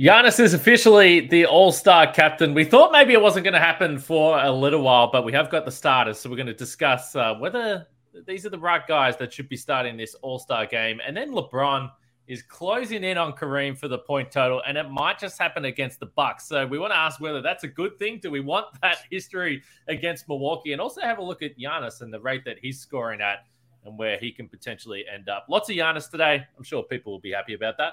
Giannis 0.00 0.40
is 0.40 0.54
officially 0.54 1.20
the 1.28 1.46
All 1.46 1.70
Star 1.70 2.12
captain. 2.12 2.52
We 2.52 2.64
thought 2.64 2.90
maybe 2.90 3.12
it 3.12 3.22
wasn't 3.22 3.44
going 3.44 3.54
to 3.54 3.60
happen 3.60 3.96
for 3.96 4.42
a 4.42 4.50
little 4.50 4.82
while, 4.82 5.08
but 5.12 5.24
we 5.24 5.32
have 5.32 5.50
got 5.50 5.64
the 5.64 5.70
starters, 5.70 6.18
so 6.18 6.28
we're 6.28 6.34
going 6.34 6.48
to 6.48 6.52
discuss 6.52 7.14
uh, 7.14 7.36
whether 7.36 7.86
these 8.26 8.44
are 8.44 8.50
the 8.50 8.58
right 8.58 8.84
guys 8.88 9.16
that 9.18 9.32
should 9.32 9.48
be 9.48 9.56
starting 9.56 9.96
this 9.96 10.14
All 10.16 10.40
Star 10.40 10.66
game. 10.66 11.00
And 11.06 11.16
then 11.16 11.30
LeBron 11.30 11.92
is 12.26 12.42
closing 12.42 13.04
in 13.04 13.16
on 13.18 13.34
Kareem 13.34 13.78
for 13.78 13.86
the 13.86 13.98
point 13.98 14.32
total, 14.32 14.62
and 14.66 14.76
it 14.76 14.90
might 14.90 15.20
just 15.20 15.38
happen 15.38 15.66
against 15.66 16.00
the 16.00 16.06
Bucks. 16.06 16.48
So 16.48 16.66
we 16.66 16.76
want 16.76 16.92
to 16.92 16.98
ask 16.98 17.20
whether 17.20 17.40
that's 17.40 17.62
a 17.62 17.68
good 17.68 17.96
thing. 17.96 18.18
Do 18.20 18.32
we 18.32 18.40
want 18.40 18.66
that 18.82 18.98
history 19.12 19.62
against 19.86 20.28
Milwaukee, 20.28 20.72
and 20.72 20.80
also 20.80 21.02
have 21.02 21.18
a 21.18 21.24
look 21.24 21.40
at 21.40 21.56
Giannis 21.56 22.00
and 22.00 22.12
the 22.12 22.20
rate 22.20 22.44
that 22.46 22.56
he's 22.60 22.80
scoring 22.80 23.20
at, 23.20 23.44
and 23.84 23.96
where 23.96 24.18
he 24.18 24.32
can 24.32 24.48
potentially 24.48 25.04
end 25.12 25.28
up. 25.28 25.46
Lots 25.48 25.70
of 25.70 25.76
Giannis 25.76 26.10
today. 26.10 26.44
I'm 26.58 26.64
sure 26.64 26.82
people 26.82 27.12
will 27.12 27.20
be 27.20 27.30
happy 27.30 27.54
about 27.54 27.76
that. 27.78 27.92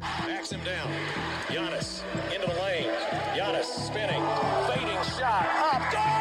Backs 0.00 0.50
him 0.50 0.60
down. 0.64 0.90
Giannis 1.48 2.02
into 2.34 2.46
the 2.46 2.60
lane. 2.62 2.90
Giannis 3.34 3.64
spinning. 3.64 4.22
Fading 4.66 5.02
shot. 5.18 5.46
Up. 5.72 5.90
Good 5.92 6.19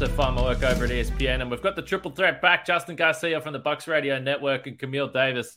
also 0.00 0.14
find 0.14 0.36
my 0.36 0.42
work 0.42 0.62
over 0.62 0.84
at 0.84 0.90
ESPN. 0.90 1.40
And 1.40 1.50
we've 1.50 1.60
got 1.60 1.74
the 1.74 1.82
triple 1.82 2.12
threat 2.12 2.40
back: 2.40 2.64
Justin 2.64 2.94
Garcia 2.94 3.40
from 3.40 3.52
the 3.52 3.58
Bucks 3.58 3.88
Radio 3.88 4.16
Network 4.20 4.68
and 4.68 4.78
Camille 4.78 5.08
Davis 5.08 5.56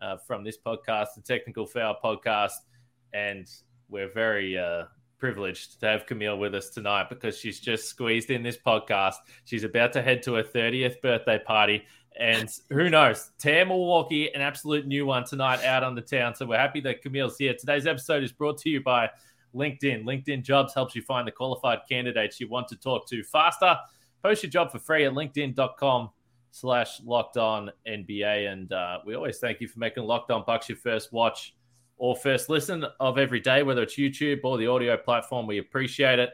uh, 0.00 0.16
from 0.16 0.42
this 0.42 0.56
podcast, 0.56 1.08
the 1.14 1.20
Technical 1.20 1.66
Foul 1.66 1.98
Podcast. 2.02 2.52
And 3.12 3.46
we're 3.90 4.10
very 4.10 4.56
uh, 4.56 4.84
privileged 5.18 5.78
to 5.80 5.88
have 5.88 6.06
Camille 6.06 6.38
with 6.38 6.54
us 6.54 6.70
tonight 6.70 7.10
because 7.10 7.36
she's 7.36 7.60
just 7.60 7.86
squeezed 7.86 8.30
in 8.30 8.42
this 8.42 8.56
podcast. 8.56 9.16
She's 9.44 9.62
about 9.62 9.92
to 9.92 10.00
head 10.00 10.22
to 10.22 10.36
her 10.36 10.42
30th 10.42 11.02
birthday 11.02 11.38
party. 11.38 11.82
And 12.18 12.48
who 12.70 12.88
knows? 12.88 13.30
Tear 13.38 13.66
Milwaukee, 13.66 14.32
an 14.34 14.40
absolute 14.40 14.86
new 14.86 15.04
one 15.04 15.24
tonight 15.26 15.62
out 15.64 15.84
on 15.84 15.94
the 15.94 16.00
town. 16.00 16.34
So 16.34 16.46
we're 16.46 16.56
happy 16.56 16.80
that 16.80 17.02
Camille's 17.02 17.36
here. 17.36 17.52
Today's 17.52 17.86
episode 17.86 18.22
is 18.22 18.32
brought 18.32 18.56
to 18.60 18.70
you 18.70 18.82
by 18.82 19.10
LinkedIn. 19.54 20.04
LinkedIn 20.04 20.42
Jobs 20.42 20.74
helps 20.74 20.94
you 20.94 21.02
find 21.02 21.26
the 21.26 21.32
qualified 21.32 21.80
candidates 21.88 22.40
you 22.40 22.48
want 22.48 22.68
to 22.68 22.76
talk 22.76 23.08
to 23.08 23.22
faster. 23.22 23.76
Post 24.22 24.42
your 24.42 24.50
job 24.50 24.70
for 24.70 24.78
free 24.78 25.04
at 25.04 25.12
linkedin.com 25.12 26.10
slash 26.50 27.00
locked 27.04 27.36
on 27.36 27.70
NBA. 27.86 28.52
And 28.52 28.72
uh, 28.72 28.98
we 29.04 29.14
always 29.14 29.38
thank 29.38 29.60
you 29.60 29.68
for 29.68 29.78
making 29.78 30.04
Locked 30.04 30.30
On 30.30 30.44
Bucks 30.46 30.68
your 30.68 30.78
first 30.78 31.12
watch 31.12 31.54
or 31.96 32.16
first 32.16 32.48
listen 32.48 32.84
of 33.00 33.18
every 33.18 33.40
day, 33.40 33.62
whether 33.62 33.82
it's 33.82 33.96
YouTube 33.96 34.40
or 34.44 34.58
the 34.58 34.66
audio 34.66 34.96
platform. 34.96 35.46
We 35.46 35.58
appreciate 35.58 36.18
it 36.18 36.30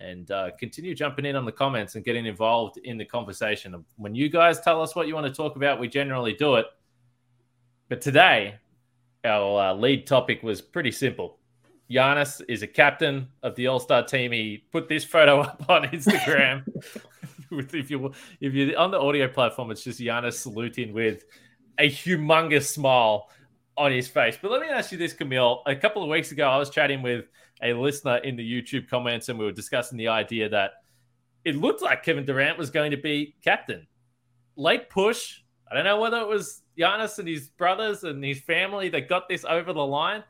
and 0.00 0.30
uh, 0.30 0.50
continue 0.58 0.94
jumping 0.94 1.24
in 1.24 1.36
on 1.36 1.44
the 1.44 1.52
comments 1.52 1.94
and 1.94 2.04
getting 2.04 2.26
involved 2.26 2.78
in 2.78 2.98
the 2.98 3.04
conversation. 3.04 3.84
When 3.96 4.14
you 4.14 4.28
guys 4.28 4.60
tell 4.60 4.82
us 4.82 4.94
what 4.94 5.06
you 5.06 5.14
want 5.14 5.26
to 5.26 5.32
talk 5.32 5.56
about, 5.56 5.80
we 5.80 5.88
generally 5.88 6.34
do 6.34 6.56
it. 6.56 6.66
But 7.88 8.00
today, 8.00 8.56
our 9.24 9.70
uh, 9.70 9.74
lead 9.74 10.06
topic 10.06 10.42
was 10.42 10.60
pretty 10.60 10.92
simple. 10.92 11.38
Giannis 11.90 12.42
is 12.48 12.62
a 12.62 12.66
captain 12.66 13.28
of 13.42 13.54
the 13.54 13.66
All 13.68 13.78
Star 13.78 14.04
team. 14.04 14.32
He 14.32 14.64
put 14.72 14.88
this 14.88 15.04
photo 15.04 15.40
up 15.42 15.64
on 15.68 15.84
Instagram. 15.84 16.64
if 17.50 17.90
you 17.90 18.12
if 18.40 18.54
you're 18.54 18.78
on 18.78 18.90
the 18.90 19.00
audio 19.00 19.28
platform, 19.28 19.70
it's 19.70 19.84
just 19.84 20.00
Giannis 20.00 20.34
saluting 20.34 20.92
with 20.92 21.24
a 21.78 21.88
humongous 21.88 22.66
smile 22.66 23.28
on 23.76 23.92
his 23.92 24.08
face. 24.08 24.38
But 24.40 24.50
let 24.50 24.62
me 24.62 24.68
ask 24.68 24.90
you 24.92 24.98
this, 24.98 25.12
Camille. 25.12 25.62
A 25.66 25.76
couple 25.76 26.02
of 26.02 26.08
weeks 26.08 26.32
ago, 26.32 26.48
I 26.48 26.56
was 26.56 26.70
chatting 26.70 27.02
with 27.02 27.26
a 27.62 27.72
listener 27.72 28.16
in 28.18 28.36
the 28.36 28.42
YouTube 28.42 28.88
comments, 28.88 29.28
and 29.28 29.38
we 29.38 29.44
were 29.44 29.52
discussing 29.52 29.98
the 29.98 30.08
idea 30.08 30.48
that 30.48 30.72
it 31.44 31.56
looked 31.56 31.82
like 31.82 32.02
Kevin 32.02 32.24
Durant 32.24 32.58
was 32.58 32.70
going 32.70 32.90
to 32.90 32.96
be 32.96 33.36
captain. 33.44 33.86
Late 34.56 34.90
push. 34.90 35.40
I 35.70 35.74
don't 35.74 35.84
know 35.84 36.00
whether 36.00 36.18
it 36.18 36.28
was 36.28 36.62
Giannis 36.78 37.18
and 37.18 37.28
his 37.28 37.48
brothers 37.48 38.04
and 38.04 38.22
his 38.24 38.40
family 38.40 38.88
that 38.90 39.08
got 39.08 39.28
this 39.28 39.44
over 39.44 39.72
the 39.72 39.84
line, 39.84 40.24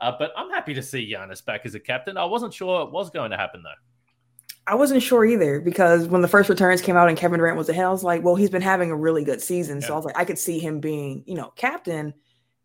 uh, 0.00 0.12
but 0.18 0.32
I'm 0.36 0.50
happy 0.50 0.74
to 0.74 0.82
see 0.82 1.12
Giannis 1.12 1.44
back 1.44 1.62
as 1.64 1.74
a 1.74 1.80
captain. 1.80 2.16
I 2.16 2.24
wasn't 2.24 2.54
sure 2.54 2.82
it 2.82 2.90
was 2.90 3.10
going 3.10 3.30
to 3.30 3.36
happen 3.36 3.62
though. 3.62 3.70
I 4.66 4.74
wasn't 4.74 5.02
sure 5.02 5.24
either 5.24 5.60
because 5.60 6.08
when 6.08 6.20
the 6.20 6.28
first 6.28 6.50
returns 6.50 6.82
came 6.82 6.94
out 6.94 7.08
and 7.08 7.16
Kevin 7.16 7.38
Durant 7.38 7.56
was 7.56 7.70
ahead, 7.70 7.86
I 7.86 7.90
was 7.90 8.04
like, 8.04 8.22
well, 8.22 8.34
he's 8.34 8.50
been 8.50 8.60
having 8.60 8.90
a 8.90 8.96
really 8.96 9.24
good 9.24 9.40
season. 9.40 9.80
So 9.80 9.94
I 9.94 9.96
was 9.96 10.04
like, 10.04 10.18
I 10.18 10.26
could 10.26 10.38
see 10.38 10.58
him 10.58 10.78
being, 10.78 11.24
you 11.26 11.34
know, 11.34 11.52
captain. 11.56 12.12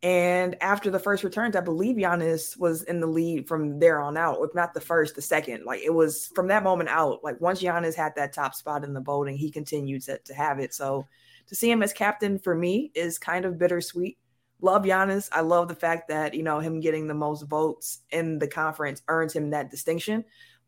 And 0.01 0.61
after 0.61 0.91
the 0.91 0.99
first 0.99 1.23
returns, 1.23 1.55
I 1.55 1.61
believe 1.61 1.95
Giannis 1.95 2.59
was 2.59 2.83
in 2.83 2.99
the 2.99 3.07
lead 3.07 3.47
from 3.47 3.79
there 3.79 4.01
on 4.01 4.17
out, 4.17 4.39
if 4.41 4.53
not 4.53 4.73
the 4.73 4.81
first, 4.81 5.15
the 5.15 5.21
second. 5.21 5.63
Like 5.63 5.79
it 5.79 5.93
was 5.93 6.29
from 6.35 6.47
that 6.49 6.61
moment 6.61 6.89
out. 6.89 7.23
Like 7.23 7.39
once 7.39 7.61
Giannis 7.61 7.95
had 7.95 8.13
that 8.17 8.33
top 8.33 8.53
spot 8.53 8.83
in 8.83 8.93
the 8.93 8.99
voting, 8.99 9.37
he 9.37 9.49
continued 9.49 10.01
to, 10.03 10.17
to 10.17 10.33
have 10.33 10.59
it. 10.59 10.73
So 10.73 11.07
to 11.47 11.55
see 11.55 11.71
him 11.71 11.81
as 11.81 11.93
captain 11.93 12.37
for 12.37 12.53
me 12.53 12.91
is 12.95 13.17
kind 13.17 13.45
of 13.45 13.57
bittersweet. 13.57 14.17
Love 14.63 14.83
Giannis. 14.83 15.27
I 15.33 15.41
love 15.41 15.67
the 15.67 15.75
fact 15.75 16.07
that, 16.07 16.33
you 16.33 16.41
know, 16.41 16.59
him 16.59 16.79
getting 16.79 17.05
the 17.05 17.13
most 17.13 17.41
votes 17.43 17.99
in 18.11 18.39
the 18.39 18.47
conference 18.47 19.01
earns 19.09 19.33
him 19.33 19.49
that 19.49 19.69
distinction. 19.69 20.23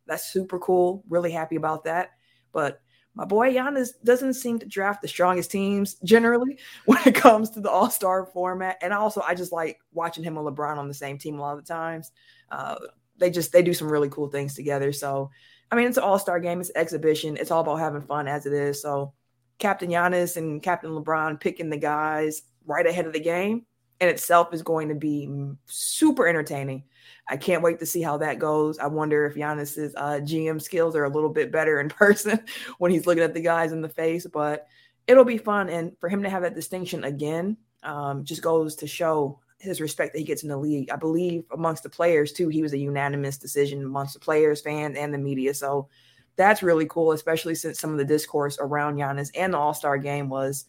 That's 0.06 0.28
super 0.28 0.60
cool. 0.60 1.02
Really 1.08 1.32
happy 1.32 1.56
about 1.56 1.86
that. 1.86 2.10
But 2.52 2.82
my 3.14 3.24
boy 3.24 3.54
Giannis 3.54 3.92
doesn't 4.04 4.34
seem 4.34 4.60
to 4.60 4.66
draft 4.66 5.02
the 5.02 5.08
strongest 5.08 5.50
teams 5.50 5.94
generally 6.04 6.60
when 6.86 7.00
it 7.06 7.16
comes 7.16 7.50
to 7.52 7.62
the 7.62 7.72
All 7.72 7.90
Star 7.90 8.26
format. 8.26 8.78
And 8.82 8.92
also, 8.92 9.22
I 9.22 9.34
just 9.34 9.54
like 9.54 9.80
watching 9.94 10.26
him 10.26 10.38
and 10.38 10.46
LeBron 10.46 10.78
on 10.78 10.90
the 10.90 10.94
same 10.94 11.18
team 11.18 11.40
a 11.40 11.42
lot 11.42 11.58
of 11.58 11.66
the 11.66 11.74
times. 11.74 12.12
Uh, 12.52 12.76
they 13.18 13.30
just 13.30 13.54
they 13.54 13.64
do 13.64 13.74
some 13.74 13.90
really 13.90 14.10
cool 14.10 14.28
things 14.28 14.56
together. 14.56 14.92
So, 14.92 15.32
I 15.72 15.78
mean, 15.78 15.88
it's 15.88 15.96
an 15.96 16.04
All 16.04 16.20
Star 16.20 16.42
game. 16.42 16.60
It's 16.60 16.72
exhibition. 16.76 17.38
It's 17.38 17.50
all 17.50 17.62
about 17.62 17.80
having 17.80 18.02
fun 18.02 18.28
as 18.28 18.46
it 18.46 18.52
is. 18.52 18.82
So, 18.82 19.14
Captain 19.58 19.90
Giannis 19.90 20.36
and 20.36 20.62
Captain 20.62 20.92
LeBron 20.92 21.40
picking 21.40 21.70
the 21.70 21.78
guys 21.78 22.42
right 22.66 22.86
ahead 22.86 23.06
of 23.06 23.14
the 23.14 23.22
game 23.22 23.66
in 24.00 24.10
itself 24.10 24.54
is 24.54 24.62
going 24.62 24.90
to 24.90 24.96
be 24.96 25.30
super 25.66 26.28
entertaining. 26.28 26.84
I 27.28 27.38
can't 27.38 27.64
wait 27.64 27.80
to 27.80 27.86
see 27.86 28.02
how 28.02 28.18
that 28.18 28.40
goes. 28.40 28.78
I 28.78 28.88
wonder 28.88 29.26
if 29.26 29.36
Giannis's 29.36 29.96
uh, 29.96 30.20
GM 30.22 30.62
skills 30.62 30.96
are 30.96 31.06
a 31.06 31.10
little 31.10 31.30
bit 31.30 31.52
better 31.52 31.80
in 31.80 31.90
person 31.90 32.40
when 32.78 32.92
he's 32.92 33.08
looking 33.08 33.24
at 33.24 33.34
the 33.34 33.42
guys 33.42 33.72
in 33.72 33.82
the 33.82 33.90
face, 33.90 34.28
but 34.28 34.68
it'll 35.08 35.26
be 35.26 35.38
fun. 35.38 35.70
And 35.70 35.98
for 36.00 36.10
him 36.10 36.24
to 36.24 36.30
have 36.30 36.44
that 36.44 36.56
distinction 36.56 37.04
again 37.04 37.58
um, 37.84 38.24
just 38.26 38.42
goes 38.42 38.76
to 38.76 38.88
show 38.88 39.40
his 39.60 39.80
respect 39.82 40.14
that 40.14 40.20
he 40.20 40.26
gets 40.26 40.44
in 40.44 40.50
the 40.50 40.58
league. 40.58 40.90
I 40.92 40.98
believe 40.98 41.46
amongst 41.52 41.84
the 41.84 41.90
players 41.90 42.32
too, 42.32 42.50
he 42.50 42.62
was 42.62 42.74
a 42.74 42.78
unanimous 42.78 43.38
decision 43.38 43.84
amongst 43.84 44.14
the 44.14 44.20
players, 44.20 44.62
fans, 44.62 44.98
and 44.98 45.14
the 45.14 45.18
media. 45.18 45.54
So 45.54 45.88
that's 46.36 46.64
really 46.64 46.86
cool, 46.88 47.14
especially 47.14 47.56
since 47.56 47.80
some 47.80 47.92
of 47.92 47.98
the 47.98 48.06
discourse 48.06 48.58
around 48.60 48.98
Giannis 48.98 49.32
and 49.36 49.54
the 49.54 49.58
All 49.58 49.74
Star 49.74 49.98
game 49.98 50.30
was 50.30 50.66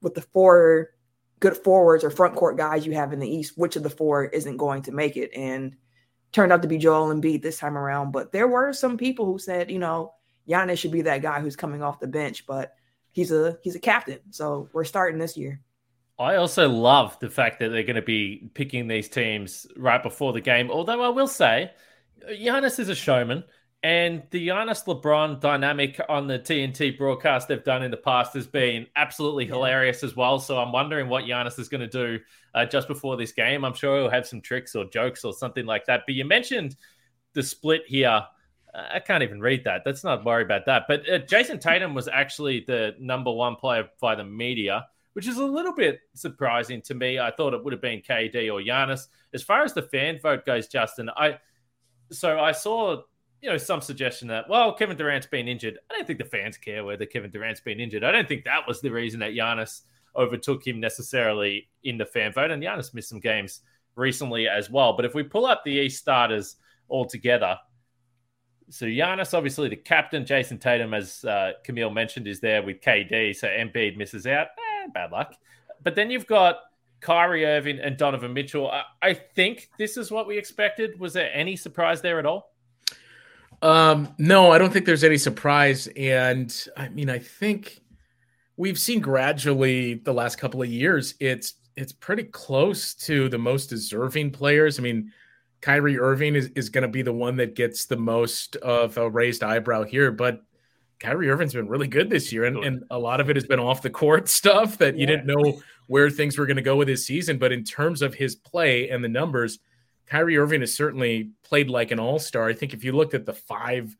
with 0.00 0.14
the 0.14 0.22
four 0.22 0.90
good 1.40 1.56
forwards 1.56 2.04
or 2.04 2.10
front 2.10 2.36
court 2.36 2.56
guys 2.56 2.86
you 2.86 2.92
have 2.92 3.12
in 3.12 3.18
the 3.18 3.28
East, 3.28 3.56
which 3.56 3.76
of 3.76 3.82
the 3.82 3.90
four 3.90 4.24
isn't 4.26 4.58
going 4.58 4.82
to 4.82 4.92
make 4.92 5.16
it? 5.16 5.30
And 5.34 5.76
turned 6.32 6.52
out 6.52 6.62
to 6.62 6.68
be 6.68 6.78
Joel 6.78 7.12
Embiid 7.12 7.42
this 7.42 7.58
time 7.58 7.76
around. 7.76 8.12
But 8.12 8.32
there 8.32 8.46
were 8.46 8.72
some 8.72 8.96
people 8.96 9.26
who 9.26 9.38
said, 9.38 9.70
you 9.70 9.78
know, 9.78 10.14
Giannis 10.48 10.78
should 10.78 10.92
be 10.92 11.02
that 11.02 11.22
guy 11.22 11.40
who's 11.40 11.56
coming 11.56 11.82
off 11.82 12.00
the 12.00 12.06
bench, 12.06 12.46
but 12.46 12.74
he's 13.12 13.32
a 13.32 13.58
he's 13.62 13.74
a 13.74 13.80
captain. 13.80 14.20
So 14.30 14.68
we're 14.72 14.84
starting 14.84 15.18
this 15.18 15.36
year. 15.36 15.60
I 16.18 16.36
also 16.36 16.68
love 16.68 17.18
the 17.18 17.30
fact 17.30 17.60
that 17.60 17.70
they're 17.70 17.82
going 17.82 17.96
to 17.96 18.02
be 18.02 18.50
picking 18.52 18.88
these 18.88 19.08
teams 19.08 19.66
right 19.76 20.02
before 20.02 20.34
the 20.34 20.40
game. 20.40 20.70
Although 20.70 21.02
I 21.02 21.08
will 21.08 21.26
say, 21.26 21.70
Giannis 22.28 22.78
is 22.78 22.90
a 22.90 22.94
showman, 22.94 23.42
and 23.82 24.22
the 24.30 24.48
Giannis 24.48 24.84
LeBron 24.84 25.40
dynamic 25.40 25.98
on 26.08 26.26
the 26.26 26.38
TNT 26.38 26.98
broadcast 26.98 27.48
they've 27.48 27.64
done 27.64 27.82
in 27.82 27.90
the 27.90 27.96
past 27.96 28.34
has 28.34 28.46
been 28.46 28.86
absolutely 28.94 29.46
hilarious 29.46 30.04
as 30.04 30.14
well. 30.14 30.38
So 30.38 30.58
I'm 30.58 30.70
wondering 30.70 31.08
what 31.08 31.24
Giannis 31.24 31.58
is 31.58 31.68
going 31.70 31.80
to 31.80 31.86
do 31.88 32.22
uh, 32.54 32.66
just 32.66 32.88
before 32.88 33.16
this 33.16 33.32
game. 33.32 33.64
I'm 33.64 33.72
sure 33.72 33.98
he'll 33.98 34.10
have 34.10 34.26
some 34.26 34.42
tricks 34.42 34.74
or 34.74 34.84
jokes 34.84 35.24
or 35.24 35.32
something 35.32 35.64
like 35.64 35.86
that. 35.86 36.02
But 36.06 36.14
you 36.14 36.26
mentioned 36.26 36.76
the 37.32 37.42
split 37.42 37.82
here. 37.86 38.22
I 38.74 39.00
can't 39.00 39.22
even 39.22 39.40
read 39.40 39.64
that. 39.64 39.82
Let's 39.86 40.04
not 40.04 40.24
worry 40.24 40.44
about 40.44 40.66
that. 40.66 40.84
But 40.86 41.08
uh, 41.08 41.18
Jayson 41.20 41.58
Tatum 41.58 41.94
was 41.94 42.06
actually 42.06 42.64
the 42.66 42.94
number 43.00 43.32
one 43.32 43.56
player 43.56 43.88
by 44.00 44.14
the 44.14 44.24
media 44.24 44.86
which 45.14 45.26
is 45.26 45.38
a 45.38 45.44
little 45.44 45.74
bit 45.74 46.00
surprising 46.14 46.80
to 46.82 46.94
me. 46.94 47.18
I 47.18 47.30
thought 47.30 47.54
it 47.54 47.64
would 47.64 47.72
have 47.72 47.82
been 47.82 48.00
KD 48.00 48.52
or 48.52 48.60
Giannis. 48.60 49.08
As 49.34 49.42
far 49.42 49.64
as 49.64 49.74
the 49.74 49.82
fan 49.82 50.20
vote 50.20 50.46
goes, 50.46 50.68
Justin, 50.68 51.10
I 51.16 51.38
so 52.12 52.38
I 52.38 52.52
saw 52.52 53.02
you 53.42 53.48
know, 53.48 53.56
some 53.56 53.80
suggestion 53.80 54.28
that, 54.28 54.48
well, 54.48 54.72
Kevin 54.74 54.96
Durant's 54.96 55.26
been 55.26 55.48
injured. 55.48 55.78
I 55.90 55.96
don't 55.96 56.06
think 56.06 56.18
the 56.18 56.24
fans 56.24 56.58
care 56.58 56.84
whether 56.84 57.06
Kevin 57.06 57.30
Durant's 57.30 57.60
been 57.60 57.80
injured. 57.80 58.04
I 58.04 58.12
don't 58.12 58.28
think 58.28 58.44
that 58.44 58.66
was 58.68 58.80
the 58.80 58.90
reason 58.90 59.20
that 59.20 59.32
Giannis 59.32 59.82
overtook 60.14 60.66
him 60.66 60.80
necessarily 60.80 61.68
in 61.84 61.96
the 61.96 62.04
fan 62.04 62.32
vote. 62.32 62.50
And 62.50 62.62
Giannis 62.62 62.92
missed 62.92 63.08
some 63.08 63.20
games 63.20 63.60
recently 63.96 64.46
as 64.48 64.68
well. 64.70 64.94
But 64.94 65.04
if 65.04 65.14
we 65.14 65.22
pull 65.22 65.46
up 65.46 65.62
the 65.64 65.72
East 65.72 65.98
starters 65.98 66.56
all 66.88 67.06
together, 67.06 67.56
so 68.68 68.86
Giannis, 68.86 69.34
obviously 69.34 69.68
the 69.68 69.76
captain, 69.76 70.24
Jayson 70.24 70.58
Tatum, 70.58 70.94
as 70.94 71.24
uh, 71.24 71.52
Camille 71.64 71.90
mentioned, 71.90 72.28
is 72.28 72.40
there 72.40 72.62
with 72.62 72.80
KD. 72.80 73.34
So 73.34 73.48
Embiid 73.48 73.96
misses 73.96 74.26
out. 74.26 74.48
Eh, 74.58 74.88
bad 74.92 75.12
luck. 75.12 75.34
But 75.82 75.94
then 75.94 76.10
you've 76.10 76.26
got 76.26 76.56
Kyrie 77.00 77.46
Irving 77.46 77.78
and 77.78 77.96
Donovan 77.96 78.32
Mitchell. 78.34 78.70
I, 78.70 78.82
I 79.02 79.14
think 79.14 79.70
this 79.78 79.96
is 79.96 80.10
what 80.10 80.26
we 80.26 80.36
expected. 80.36 81.00
Was 81.00 81.14
there 81.14 81.30
any 81.32 81.56
surprise 81.56 82.02
there 82.02 82.18
at 82.18 82.26
all? 82.26 82.52
Um, 83.62 84.14
no, 84.18 84.50
I 84.50 84.58
don't 84.58 84.72
think 84.72 84.86
there's 84.86 85.04
any 85.04 85.18
surprise. 85.18 85.88
And 85.96 86.54
I 86.76 86.88
mean, 86.88 87.10
I 87.10 87.18
think 87.18 87.80
we've 88.56 88.78
seen 88.78 89.00
gradually 89.00 89.94
the 89.94 90.14
last 90.14 90.36
couple 90.36 90.62
of 90.62 90.68
years, 90.68 91.14
it's 91.20 91.54
it's 91.76 91.92
pretty 91.92 92.24
close 92.24 92.94
to 92.94 93.28
the 93.28 93.38
most 93.38 93.66
deserving 93.68 94.30
players. 94.32 94.78
I 94.78 94.82
mean, 94.82 95.12
Kyrie 95.60 95.98
Irving 95.98 96.34
is, 96.34 96.48
is 96.54 96.68
going 96.68 96.82
to 96.82 96.88
be 96.88 97.02
the 97.02 97.12
one 97.12 97.36
that 97.36 97.54
gets 97.54 97.86
the 97.86 97.96
most 97.96 98.56
of 98.56 98.96
a 98.98 99.08
raised 99.08 99.42
eyebrow 99.42 99.84
here, 99.84 100.10
but 100.10 100.42
Kyrie 100.98 101.30
Irving's 101.30 101.54
been 101.54 101.68
really 101.68 101.88
good 101.88 102.10
this 102.10 102.32
year, 102.32 102.44
and, 102.44 102.62
and 102.62 102.84
a 102.90 102.98
lot 102.98 103.20
of 103.20 103.30
it 103.30 103.36
has 103.36 103.46
been 103.46 103.60
off 103.60 103.82
the 103.82 103.90
court 103.90 104.28
stuff 104.40 104.78
that 104.78 104.96
you 104.96 105.06
didn't 105.06 105.26
know 105.26 105.60
where 105.86 106.10
things 106.10 106.36
were 106.36 106.46
going 106.46 106.56
to 106.56 106.62
go 106.62 106.76
with 106.76 106.88
his 106.88 107.06
season. 107.06 107.38
But 107.38 107.52
in 107.52 107.64
terms 107.64 108.02
of 108.02 108.14
his 108.14 108.36
play 108.36 108.90
and 108.90 109.02
the 109.02 109.08
numbers, 109.08 109.58
Kyrie 110.10 110.36
Irving 110.36 110.60
has 110.60 110.74
certainly 110.74 111.30
played 111.44 111.70
like 111.70 111.92
an 111.92 112.00
all 112.00 112.18
star. 112.18 112.48
I 112.48 112.52
think 112.52 112.74
if 112.74 112.82
you 112.82 112.92
looked 112.92 113.14
at 113.14 113.26
the 113.26 113.32
five 113.32 113.96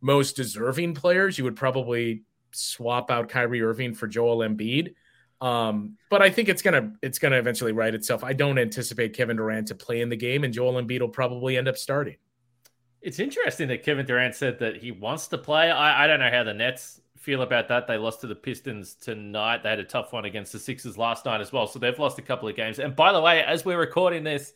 most 0.00 0.36
deserving 0.36 0.94
players, 0.94 1.38
you 1.38 1.44
would 1.44 1.56
probably 1.56 2.22
swap 2.52 3.10
out 3.10 3.28
Kyrie 3.28 3.62
Irving 3.62 3.94
for 3.94 4.06
Joel 4.06 4.38
Embiid. 4.38 4.94
Um, 5.40 5.96
but 6.10 6.20
I 6.20 6.30
think 6.30 6.48
it's 6.48 6.62
gonna 6.62 6.92
it's 7.00 7.18
gonna 7.18 7.36
eventually 7.36 7.72
right 7.72 7.94
itself. 7.94 8.24
I 8.24 8.32
don't 8.32 8.58
anticipate 8.58 9.14
Kevin 9.14 9.36
Durant 9.36 9.68
to 9.68 9.74
play 9.74 10.00
in 10.00 10.08
the 10.08 10.16
game, 10.16 10.44
and 10.44 10.52
Joel 10.52 10.74
Embiid 10.82 11.00
will 11.00 11.08
probably 11.08 11.56
end 11.56 11.68
up 11.68 11.78
starting. 11.78 12.16
It's 13.00 13.20
interesting 13.20 13.68
that 13.68 13.84
Kevin 13.84 14.04
Durant 14.04 14.34
said 14.34 14.58
that 14.58 14.76
he 14.76 14.90
wants 14.90 15.28
to 15.28 15.38
play. 15.38 15.70
I, 15.70 16.04
I 16.04 16.06
don't 16.08 16.18
know 16.18 16.30
how 16.30 16.42
the 16.42 16.54
Nets 16.54 17.00
feel 17.16 17.42
about 17.42 17.68
that. 17.68 17.86
They 17.86 17.96
lost 17.96 18.20
to 18.22 18.26
the 18.26 18.34
Pistons 18.34 18.94
tonight. 18.96 19.62
They 19.62 19.70
had 19.70 19.78
a 19.78 19.84
tough 19.84 20.12
one 20.12 20.24
against 20.24 20.52
the 20.52 20.58
Sixers 20.58 20.98
last 20.98 21.24
night 21.24 21.40
as 21.40 21.52
well. 21.52 21.68
So 21.68 21.78
they've 21.78 21.98
lost 21.98 22.18
a 22.18 22.22
couple 22.22 22.48
of 22.48 22.56
games. 22.56 22.80
And 22.80 22.96
by 22.96 23.12
the 23.12 23.20
way, 23.20 23.44
as 23.44 23.64
we're 23.64 23.78
recording 23.78 24.24
this, 24.24 24.52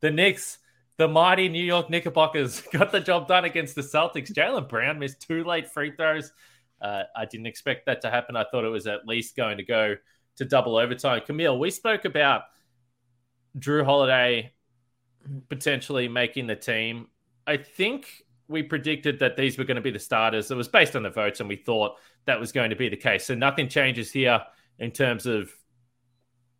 the 0.00 0.10
Knicks, 0.10 0.58
the 0.96 1.08
mighty 1.08 1.48
New 1.48 1.64
York 1.64 1.90
Knickerbockers, 1.90 2.60
got 2.72 2.92
the 2.92 3.00
job 3.00 3.28
done 3.28 3.44
against 3.44 3.74
the 3.74 3.82
Celtics. 3.82 4.32
Jaylen 4.32 4.68
Brown 4.68 4.98
missed 4.98 5.20
two 5.20 5.44
late 5.44 5.68
free 5.68 5.92
throws. 5.92 6.32
Uh, 6.80 7.02
I 7.16 7.24
didn't 7.24 7.46
expect 7.46 7.86
that 7.86 8.00
to 8.02 8.10
happen. 8.10 8.36
I 8.36 8.44
thought 8.50 8.64
it 8.64 8.68
was 8.68 8.86
at 8.86 9.06
least 9.06 9.36
going 9.36 9.56
to 9.56 9.64
go 9.64 9.96
to 10.36 10.44
double 10.44 10.76
overtime. 10.76 11.22
Camille, 11.26 11.58
we 11.58 11.70
spoke 11.70 12.04
about 12.04 12.42
Jrue 13.58 13.84
Holiday 13.84 14.52
potentially 15.48 16.08
making 16.08 16.46
the 16.46 16.56
team. 16.56 17.08
I 17.46 17.56
think 17.56 18.24
we 18.46 18.62
predicted 18.62 19.18
that 19.18 19.36
these 19.36 19.58
were 19.58 19.64
going 19.64 19.76
to 19.76 19.82
be 19.82 19.90
the 19.90 19.98
starters. 19.98 20.50
It 20.50 20.56
was 20.56 20.68
based 20.68 20.96
on 20.96 21.02
the 21.02 21.10
votes, 21.10 21.40
and 21.40 21.48
we 21.48 21.56
thought 21.56 21.96
that 22.24 22.40
was 22.40 22.52
going 22.52 22.70
to 22.70 22.76
be 22.76 22.88
the 22.88 22.96
case. 22.96 23.26
So 23.26 23.34
nothing 23.34 23.68
changes 23.68 24.12
here 24.12 24.40
in 24.78 24.90
terms 24.90 25.26
of 25.26 25.52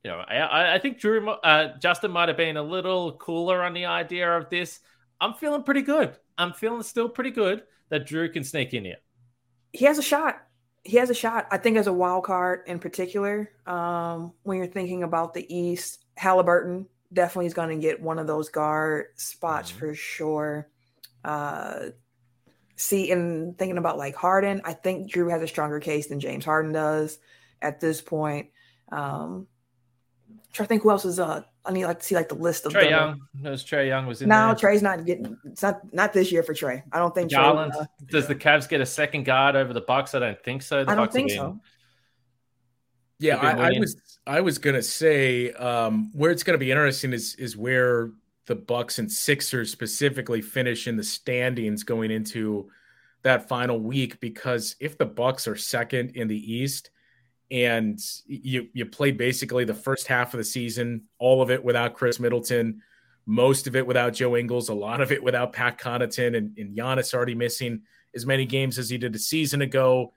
you 0.04 0.10
know, 0.10 0.18
I, 0.18 0.74
I 0.74 0.78
think 0.78 1.00
Jrue 1.00 1.36
uh, 1.42 1.68
Justin 1.78 2.10
might 2.10 2.28
have 2.28 2.36
been 2.36 2.56
a 2.56 2.62
little 2.62 3.16
cooler 3.16 3.62
on 3.62 3.74
the 3.74 3.86
idea 3.86 4.36
of 4.36 4.48
this. 4.50 4.80
I'm 5.20 5.34
feeling 5.34 5.62
pretty 5.62 5.82
good. 5.82 6.16
I'm 6.36 6.52
feeling 6.52 6.82
still 6.82 7.08
pretty 7.08 7.30
good 7.30 7.64
that 7.88 8.06
Jrue 8.06 8.32
can 8.32 8.44
sneak 8.44 8.74
in 8.74 8.84
here. 8.84 8.98
He 9.72 9.84
has 9.84 9.98
a 9.98 10.02
shot. 10.02 10.36
He 10.84 10.96
has 10.98 11.10
a 11.10 11.14
shot. 11.14 11.46
I 11.50 11.58
think 11.58 11.76
as 11.76 11.88
a 11.88 11.92
wild 11.92 12.24
card 12.24 12.60
in 12.66 12.78
particular, 12.78 13.50
um, 13.66 14.32
when 14.44 14.58
you're 14.58 14.66
thinking 14.66 15.02
about 15.02 15.34
the 15.34 15.52
East, 15.54 16.04
Halliburton 16.16 16.86
definitely 17.12 17.46
is 17.46 17.54
going 17.54 17.70
to 17.70 17.82
get 17.82 18.00
one 18.00 18.18
of 18.18 18.26
those 18.26 18.48
guard 18.48 19.06
spots 19.16 19.70
mm-hmm. 19.70 19.78
for 19.80 19.94
sure. 19.94 20.68
Uh, 21.24 21.86
see, 22.76 23.10
in 23.10 23.54
thinking 23.58 23.78
about 23.78 23.98
like 23.98 24.14
Harden, 24.14 24.62
I 24.64 24.72
think 24.72 25.12
Jrue 25.12 25.30
has 25.30 25.42
a 25.42 25.48
stronger 25.48 25.80
case 25.80 26.06
than 26.06 26.20
James 26.20 26.44
Harden 26.44 26.72
does 26.72 27.18
at 27.60 27.80
this 27.80 28.00
point. 28.00 28.50
Um, 28.90 29.48
trying 30.52 30.66
to 30.66 30.68
think 30.68 30.82
who 30.82 30.90
else 30.90 31.04
is 31.04 31.18
uh 31.18 31.42
I 31.64 31.72
need 31.72 31.84
like 31.84 31.98
to 31.98 32.04
see 32.04 32.14
like 32.14 32.28
the 32.28 32.34
list 32.34 32.64
of 32.64 32.72
Trae 32.72 32.90
Young. 32.90 33.20
Knows 33.34 33.64
Trae 33.64 33.86
Young 33.86 34.06
was 34.06 34.22
in 34.22 34.28
No, 34.28 34.54
Trae's 34.58 34.82
not 34.82 35.04
getting 35.04 35.36
it's 35.44 35.62
not 35.62 35.80
not 35.92 36.12
this 36.12 36.32
year 36.32 36.42
for 36.42 36.54
Trae. 36.54 36.82
I 36.92 36.98
don't 36.98 37.14
think 37.14 37.30
Garland. 37.30 37.72
Trae, 37.72 37.82
uh, 37.82 37.86
Does 38.10 38.26
the 38.26 38.34
Cavs 38.34 38.68
get 38.68 38.80
a 38.80 38.86
second 38.86 39.24
guard 39.24 39.54
over 39.56 39.72
the 39.72 39.82
Bucks? 39.82 40.14
I 40.14 40.20
don't 40.20 40.42
think 40.42 40.62
so. 40.62 40.84
The 40.84 40.90
I 40.90 40.94
don't 40.94 41.04
Bucks 41.04 41.14
think 41.14 41.30
so. 41.30 41.60
Yeah, 43.20 43.36
I, 43.36 43.74
I, 43.74 43.78
was 43.78 43.96
I 44.26 44.40
was 44.40 44.58
gonna 44.58 44.82
say 44.82 45.50
um, 45.52 46.10
where 46.14 46.30
it's 46.30 46.44
gonna 46.44 46.56
be 46.56 46.70
interesting 46.70 47.12
is 47.12 47.34
is 47.34 47.56
where 47.56 48.12
the 48.46 48.54
Bucks 48.54 48.98
and 48.98 49.10
Sixers 49.10 49.70
specifically 49.70 50.40
finish 50.40 50.86
in 50.86 50.96
the 50.96 51.04
standings 51.04 51.82
going 51.82 52.10
into 52.10 52.70
that 53.22 53.48
final 53.48 53.80
week 53.80 54.20
because 54.20 54.76
if 54.80 54.96
the 54.96 55.04
Bucks 55.04 55.46
are 55.46 55.56
second 55.56 56.10
in 56.10 56.28
the 56.28 56.52
East, 56.54 56.90
and 57.50 57.98
you 58.26 58.68
you 58.72 58.84
played 58.86 59.16
basically 59.16 59.64
the 59.64 59.74
first 59.74 60.06
half 60.06 60.34
of 60.34 60.38
the 60.38 60.44
season, 60.44 61.04
all 61.18 61.40
of 61.42 61.50
it 61.50 61.62
without 61.64 61.94
Khris 61.94 62.20
Middleton, 62.20 62.82
most 63.26 63.66
of 63.66 63.76
it 63.76 63.86
without 63.86 64.14
Joe 64.14 64.36
Ingles, 64.36 64.68
a 64.68 64.74
lot 64.74 65.00
of 65.00 65.12
it 65.12 65.22
without 65.22 65.52
Pat 65.52 65.78
Connaughton, 65.78 66.36
and, 66.36 66.56
and 66.58 66.76
Giannis 66.76 67.14
already 67.14 67.34
missing 67.34 67.82
as 68.14 68.26
many 68.26 68.46
games 68.46 68.78
as 68.78 68.90
he 68.90 68.98
did 68.98 69.14
a 69.14 69.18
season 69.18 69.62
ago. 69.62 70.12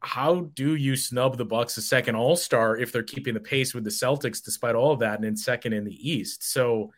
How 0.00 0.50
do 0.54 0.74
you 0.74 0.96
snub 0.96 1.38
the 1.38 1.44
Bucks 1.44 1.76
a 1.78 1.82
second 1.82 2.14
All 2.16 2.36
Star 2.36 2.76
if 2.76 2.92
they're 2.92 3.02
keeping 3.02 3.34
the 3.34 3.40
pace 3.40 3.72
with 3.72 3.84
the 3.84 3.90
Celtics 3.90 4.44
despite 4.44 4.74
all 4.74 4.92
of 4.92 5.00
that, 5.00 5.16
and 5.16 5.24
in 5.24 5.36
second 5.36 5.72
in 5.72 5.84
the 5.84 6.10
East? 6.10 6.44
So 6.44 6.92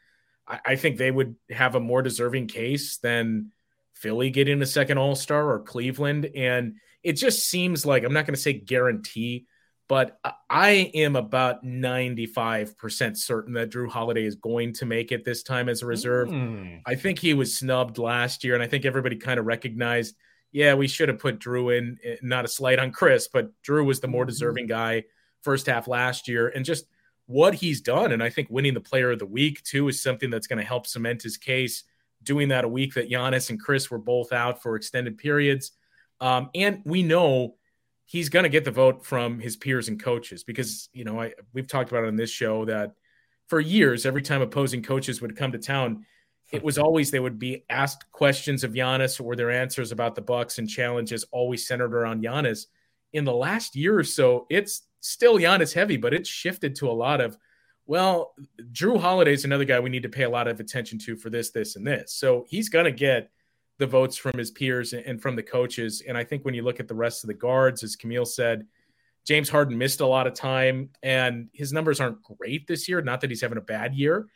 I, 0.47 0.61
I 0.67 0.77
think 0.77 0.97
they 0.97 1.11
would 1.11 1.37
have 1.51 1.75
a 1.77 1.81
more 1.81 2.03
deserving 2.03 2.49
case 2.49 2.97
than 2.97 3.53
Philly 3.95 4.31
getting 4.31 4.61
a 4.61 4.67
second 4.67 4.99
All 4.99 5.15
Star 5.15 5.51
or 5.51 5.61
Cleveland, 5.61 6.31
and 6.35 6.77
it 7.07 7.13
just 7.13 7.49
seems 7.49 7.87
like 7.87 8.03
I'm 8.03 8.13
not 8.13 8.27
going 8.27 8.35
to 8.35 8.41
say 8.41 8.53
guarantee, 8.53 9.47
but 9.89 10.19
I 10.51 10.91
am 10.93 11.15
about 11.15 11.65
95% 11.65 13.17
certain 13.17 13.55
that 13.55 13.71
Jrue 13.71 13.89
Holiday 13.89 14.25
is 14.25 14.35
going 14.35 14.73
to 14.75 14.87
make 14.87 15.13
it 15.13 15.25
this 15.25 15.45
time 15.45 15.69
as 15.69 15.83
a 15.83 15.87
reserve. 15.87 16.31
Mm. 16.31 16.83
I 16.85 16.97
think 16.97 17.21
he 17.21 17.33
was 17.33 17.57
snubbed 17.57 17.99
last 17.99 18.43
year, 18.43 18.55
and 18.55 18.63
I 18.63 18.67
think 18.67 18.85
everybody 18.85 19.15
kind 19.15 19.39
of 19.39 19.47
recognized, 19.47 20.17
yeah, 20.51 20.75
we 20.75 20.89
should 20.89 21.09
have 21.09 21.21
put 21.21 21.39
Jrue 21.39 21.79
in. 21.79 21.97
Eh, 22.03 22.17
not 22.23 22.45
a 22.45 22.49
slight 22.49 22.81
on 22.81 22.91
Khris, 22.91 23.29
but 23.33 23.53
Jrue 23.63 23.87
was 23.87 24.01
the 24.01 24.09
more 24.09 24.25
mm-hmm. 24.25 24.31
deserving 24.31 24.67
guy 24.67 25.05
first 25.43 25.67
half 25.67 25.87
last 25.87 26.27
year, 26.27 26.49
and 26.49 26.65
just 26.65 26.87
what 27.27 27.55
he's 27.55 27.81
done. 27.81 28.11
And 28.11 28.21
I 28.21 28.31
think 28.31 28.49
winning 28.51 28.75
the 28.75 28.81
player 28.81 29.13
of 29.13 29.21
the 29.21 29.27
week, 29.27 29.63
too, 29.63 29.87
is 29.87 30.03
something 30.03 30.29
that's 30.29 30.49
going 30.49 30.59
to 30.59 30.67
help 30.67 30.89
cement 30.89 31.23
his 31.23 31.37
case. 31.37 31.85
Doing 32.25 32.49
that 32.49 32.65
a 32.65 32.69
week 32.69 32.95
that 32.95 33.09
Giannis 33.09 33.51
and 33.51 33.63
Khris 33.63 33.93
were 33.93 33.99
both 33.99 34.33
out 34.33 34.61
for 34.61 34.75
extended 34.75 35.19
periods 35.19 35.71
um, 36.21 36.51
and 36.55 36.83
we 36.85 37.03
know 37.03 37.57
he's 38.05 38.29
going 38.29 38.45
to 38.45 38.49
get 38.49 38.65
the 38.65 38.71
vote 38.71 39.05
from 39.05 39.41
his 39.41 39.57
peers 39.57 39.89
and 39.89 40.03
coaches 40.03 40.45
because, 40.45 40.89
you 40.93 41.05
know, 41.05 41.21
I, 41.21 41.33
we've 41.53 41.67
talked 41.67 41.91
about 41.91 42.05
it 42.05 42.09
on 42.09 42.17
this 42.17 42.31
show 42.31 42.65
that 42.65 42.93
for 43.49 43.61
years, 43.61 44.07
every 44.07 44.23
time 44.23 44.43
opposing 44.43 44.83
coaches 44.83 45.21
would 45.21 45.37
come 45.37 45.53
to 45.53 45.59
town, 45.59 46.07
it 46.53 46.63
was 46.63 46.79
always 46.79 47.11
they 47.11 47.21
would 47.21 47.39
be 47.39 47.65
asked 47.69 48.11
questions 48.13 48.63
of 48.63 48.73
Giannis 48.73 49.21
or 49.21 49.35
their 49.35 49.51
answers 49.51 49.91
about 49.91 50.15
the 50.15 50.23
Bucks 50.23 50.59
and 50.59 50.69
challenges 50.69 51.25
always 51.33 51.67
centered 51.67 51.95
around 51.95 52.23
Giannis. 52.23 52.67
In 53.13 53.25
the 53.25 53.35
last 53.35 53.75
year 53.75 53.99
or 53.99 54.05
so, 54.05 54.47
it's 54.49 54.83
still 55.01 55.39
Giannis 55.39 55.75
heavy, 55.75 55.97
but 55.97 56.15
it's 56.15 56.29
shifted 56.29 56.77
to 56.77 56.89
a 56.89 56.93
lot 56.93 57.21
of, 57.21 57.37
well, 57.87 58.35
Jrue 58.73 59.01
Holiday 59.01 59.33
is 59.33 59.45
another 59.45 59.65
guy 59.65 59.81
we 59.81 59.91
need 59.91 60.05
to 60.05 60.09
pay 60.09 60.25
a 60.25 60.31
lot 60.31 60.49
of 60.49 60.61
attention 60.61 60.99
to 61.01 61.17
for 61.17 61.31
this, 61.31 61.51
this, 61.51 61.75
and 61.75 61.87
this. 61.87 62.13
So 62.13 62.45
he's 62.49 62.69
going 62.69 62.85
to 62.85 62.93
get 62.93 63.31
the 63.79 63.87
votes 63.87 64.17
from 64.17 64.39
his 64.39 64.51
peers 64.51 64.93
and 64.93 65.21
from 65.21 65.37
the 65.37 65.43
coaches. 65.43 66.03
And 66.07 66.17
I 66.17 66.25
think 66.25 66.45
when 66.45 66.55
you 66.55 66.63
look 66.63 66.81
at 66.81 66.89
the 66.89 66.95
rest 66.95 67.25
of 67.25 67.29
the 67.29 67.35
guards, 67.35 67.83
as 67.83 67.97
Camille 67.97 68.25
said, 68.25 68.67
James 69.27 69.49
Harden 69.49 69.77
missed 69.77 70.01
a 70.01 70.07
lot 70.07 70.27
of 70.27 70.35
time 70.35 70.91
and 71.03 71.49
his 71.53 71.73
numbers 71.73 72.01
aren't 72.01 72.23
great 72.23 72.67
this 72.67 72.89
year. 72.89 73.03
Not 73.03 73.21
that 73.21 73.31
he's 73.31 73.41
having 73.43 73.59
a 73.59 73.63
bad 73.63 73.95
year. 73.95 74.29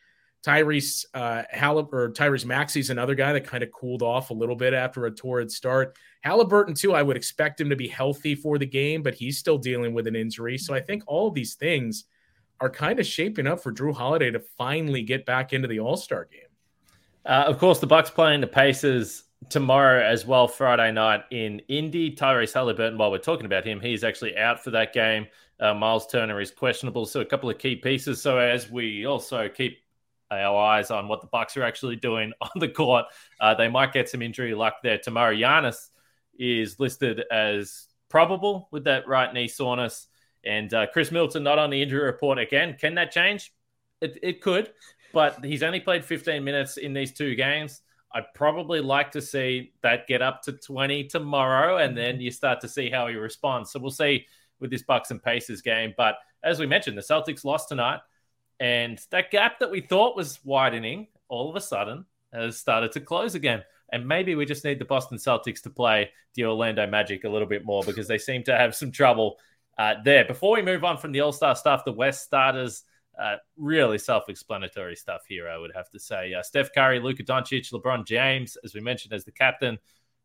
Tyrese 0.45 1.05
uh, 1.15 1.43
Hallib- 1.55 1.93
or 1.93 2.11
Tyrese 2.11 2.47
Maxey's 2.47 2.91
another 2.91 3.15
guy 3.15 3.33
that 3.33 3.47
kind 3.47 3.63
of 3.63 3.71
cooled 3.73 4.03
off 4.03 4.31
a 4.31 4.35
little 4.35 4.57
bit 4.57 4.73
after 4.73 5.05
a 5.07 5.11
torrid 5.11 5.51
start. 5.51 5.97
Halliburton 6.23 6.75
too, 6.75 6.95
I 6.95 7.03
would 7.03 7.17
expect 7.17 7.61
him 7.61 7.69
to 7.71 7.77
be 7.77 7.89
healthy 7.89 8.35
for 8.35 8.59
the 8.59 8.67
game, 8.67 9.03
but 9.03 9.15
he's 9.15 9.39
still 9.39 9.59
dealing 9.59 9.93
with 9.93 10.07
an 10.07 10.17
injury. 10.17 10.57
So 10.59 10.75
I 10.75 10.81
think 10.81 11.03
all 11.07 11.29
of 11.29 11.35
these 11.35 11.55
things 11.55 12.05
are 12.61 12.71
kind 12.71 12.99
of 12.99 13.07
shaping 13.07 13.47
up 13.47 13.63
for 13.63 13.73
Jrue 13.73 13.95
Holiday 13.95 14.31
to 14.31 14.41
finally 14.41 15.03
get 15.03 15.27
back 15.27 15.53
into 15.53 15.69
the 15.69 15.81
All 15.81 15.97
Star 15.97 16.27
game. 16.31 16.43
Uh, 17.25 17.45
of 17.47 17.59
course, 17.59 17.79
the 17.79 17.87
Bucks 17.87 18.11
playing 18.11 18.41
the 18.41 18.47
Pacers 18.47 19.25
tomorrow 19.49 20.05
as 20.05 20.27
well, 20.27 20.47
Friday 20.47 20.93
night 20.93 21.23
in 21.31 21.61
Indy. 21.69 22.15
Tyrese 22.15 22.53
Halliburton, 22.53 22.99
while 22.99 23.11
we're 23.11 23.19
talking 23.19 23.47
about 23.47 23.65
him, 23.65 23.81
he's 23.81 24.05
actually 24.05 24.37
out 24.37 24.63
for 24.63 24.71
that 24.71 24.93
game. 24.93 25.27
Uh, 25.59 25.75
Miles 25.75 26.07
Turner 26.07 26.41
is 26.41 26.51
questionable, 26.51 27.07
so 27.07 27.21
a 27.21 27.25
couple 27.25 27.51
of 27.51 27.59
key 27.59 27.77
pieces. 27.77 28.21
So 28.23 28.39
as 28.39 28.71
we 28.71 29.07
also 29.07 29.49
keep 29.49 29.79
our 30.31 30.59
eyes 30.59 30.91
on 30.91 31.09
what 31.09 31.21
the 31.21 31.27
Bucks 31.27 31.57
are 31.57 31.63
actually 31.63 31.97
doing 31.97 32.33
on 32.41 32.51
the 32.57 32.69
court. 32.69 33.07
Uh, 33.41 33.55
they 33.55 33.69
might 33.69 33.93
get 33.93 34.09
some 34.09 34.23
injury 34.23 34.55
luck 34.55 34.77
there 34.83 34.99
tomorrow. 34.99 35.35
Giannis 35.35 35.89
is 36.39 36.79
listed 36.79 37.25
as 37.31 37.89
probable 38.09 38.69
with 38.71 38.85
that 38.85 39.07
right 39.07 39.33
knee 39.33 39.49
soreness, 39.49 40.09
and 40.45 40.73
uh, 40.73 40.87
Khris 40.93 41.11
Middleton 41.11 41.43
not 41.43 41.59
on 41.59 41.71
the 41.71 41.83
injury 41.83 42.05
report 42.05 42.39
again. 42.39 42.77
Can 42.79 42.95
that 42.95 43.11
change? 43.11 43.53
It, 44.01 44.19
it 44.23 44.41
could, 44.41 44.71
but 45.13 45.45
he's 45.45 45.63
only 45.63 45.81
played 45.81 46.05
15 46.05 46.43
minutes 46.43 46.77
in 46.79 46.95
these 46.95 47.13
two 47.13 47.35
games. 47.35 47.83
I'd 48.13 48.33
probably 48.35 48.81
like 48.81 49.13
to 49.13 49.23
see 49.23 49.73
that 49.83 50.07
get 50.07 50.21
up 50.21 50.43
to 50.43 50.53
20 50.53 51.05
tomorrow, 51.05 51.79
and 51.79 51.97
then 51.97 52.21
you 52.21 52.31
start 52.31 52.61
to 52.61 52.69
see 52.69 52.91
how 52.91 53.07
he 53.07 53.15
responds. 53.15 53.71
So 53.71 53.79
we'll 53.79 53.91
see 53.91 54.27
with 54.59 54.71
this 54.71 54.83
Bucks 54.83 55.11
and 55.11 55.23
Pacers 55.23 55.63
game. 55.63 55.95
But 55.97 56.17
as 56.43 56.59
we 56.59 56.67
mentioned, 56.67 56.99
the 56.99 57.03
Celtics 57.03 57.45
lost 57.45 57.69
tonight, 57.69 58.01
and 58.59 59.01
that 59.11 59.31
gap 59.31 59.59
that 59.61 59.71
we 59.71 59.81
thought 59.81 60.17
was 60.17 60.41
widening 60.45 61.07
all 61.29 61.49
of 61.49 61.57
a 61.57 61.61
sudden 61.61 62.05
has 62.33 62.59
started 62.59 62.93
to 62.93 63.01
close 63.01 63.35
again. 63.35 63.63
And 63.93 64.07
maybe 64.07 64.35
we 64.35 64.45
just 64.45 64.65
need 64.65 64.79
the 64.79 64.85
Boston 64.85 65.19
Celtics 65.19 65.63
to 65.63 65.71
play 65.71 66.11
the 66.35 66.45
Orlando 66.45 66.87
Magic 66.87 67.25
a 67.25 67.29
little 67.29 67.49
bit 67.49 67.65
more 67.65 67.83
because 67.83 68.07
they 68.07 68.19
seem 68.19 68.43
to 68.45 68.57
have 68.57 68.75
some 68.75 68.93
trouble 68.93 69.37
uh, 69.79 69.95
there. 70.05 70.25
Before 70.25 70.53
we 70.53 70.63
move 70.63 70.85
on 70.85 70.99
from 70.99 71.13
the 71.13 71.21
All 71.21 71.33
Star 71.33 71.57
stuff, 71.57 71.85
the 71.85 71.93
West 71.93 72.25
starters 72.25 72.83
uh, 73.19 73.37
really 73.57 73.99
self-explanatory 73.99 74.97
stuff 74.97 75.23
here, 75.29 75.49
I 75.49 75.59
would 75.59 75.73
have 75.75 75.91
to 75.91 75.99
say. 75.99 76.35
Uh, 76.35 76.43
Steph 76.43 76.73
Curry, 76.75 77.01
Luka 77.01 77.23
Doncic, 77.23 77.73
LeBron 77.73 78.07
James, 78.07 78.57
as 78.65 78.75
we 78.75 78.81
mentioned, 78.81 79.13
as 79.13 79.25
the 79.25 79.33
captain, 79.33 79.79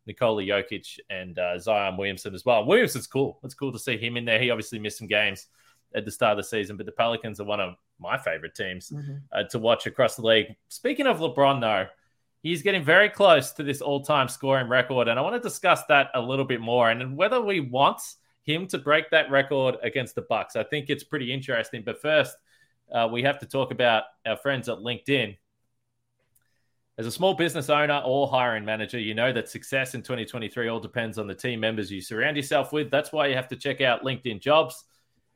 Nikola 0.06 0.44
Jokic, 0.44 1.00
and 1.10 1.38
uh, 1.40 1.58
Zion 1.60 1.98
Williamson 1.98 2.36
as 2.36 2.46
well. 2.46 2.66
Williamson's 2.66 3.08
cool. 3.08 3.40
It's 3.44 3.54
cool 3.54 3.72
to 3.72 3.80
see 3.80 3.98
him 3.98 4.18
in 4.18 4.26
there. 4.26 4.40
He 4.40 4.50
obviously 4.50 4.80
missed 4.80 5.00
some 5.00 5.08
games 5.08 5.48
at 5.94 6.06
the 6.06 6.12
start 6.12 6.34
of 6.34 6.38
the 6.38 6.44
season, 6.44 6.78
but 6.78 6.86
the 6.86 6.92
Pelicans 6.92 7.40
are 7.40 7.46
one 7.46 7.60
of 7.60 7.76
my 8.00 8.18
favorite 8.18 8.56
teams 8.56 8.90
mm-hmm. 8.90 9.16
uh, 9.32 9.44
to 9.44 9.60
watch 9.60 9.88
across 9.88 10.16
the 10.16 10.22
league. 10.22 10.56
Speaking 10.68 11.08
of 11.08 11.20
LeBron, 11.20 11.62
though, 11.62 11.88
he's 12.44 12.62
getting 12.62 12.84
very 12.84 13.10
close 13.10 13.52
to 13.54 13.64
this 13.64 13.82
all-time 13.82 14.28
scoring 14.28 14.68
record, 14.68 15.08
and 15.08 15.18
I 15.18 15.22
want 15.22 15.36
to 15.36 15.50
discuss 15.50 15.82
that 15.90 16.12
a 16.14 16.22
little 16.22 16.46
bit 16.46 16.62
more 16.62 16.92
and 16.92 17.18
whether 17.18 17.42
we 17.42 17.62
want 17.62 18.02
him 18.44 18.68
to 18.68 18.78
break 18.78 19.10
that 19.10 19.32
record 19.32 19.76
against 19.82 20.14
the 20.14 20.22
Bucks. 20.22 20.56
I 20.56 20.64
think 20.64 20.90
it's 20.90 21.04
pretty 21.04 21.34
interesting. 21.34 21.82
But 21.84 22.00
first, 22.00 22.36
uh, 22.94 23.08
we 23.12 23.24
have 23.24 23.40
to 23.40 23.46
talk 23.46 23.72
about 23.72 24.04
our 24.26 24.38
friends 24.38 24.70
at 24.70 24.78
LinkedIn. 24.78 25.38
As 26.98 27.06
a 27.06 27.12
small 27.12 27.34
business 27.34 27.70
owner 27.70 28.02
or 28.06 28.28
hiring 28.28 28.64
manager, 28.64 29.00
you 29.00 29.14
know 29.14 29.34
that 29.34 29.50
success 29.50 29.96
in 29.96 30.02
2023 30.02 30.70
all 30.70 30.80
depends 30.80 31.18
on 31.18 31.28
the 31.28 31.36
team 31.36 31.60
members 31.60 31.92
you 31.92 32.02
surround 32.02 32.38
yourself 32.38 32.72
with. 32.72 32.90
That's 32.90 33.12
why 33.12 33.28
you 33.28 33.36
have 33.36 33.50
to 33.50 33.58
check 33.58 33.82
out 33.82 34.04
LinkedIn 34.04 34.40
Jobs. 34.40 34.86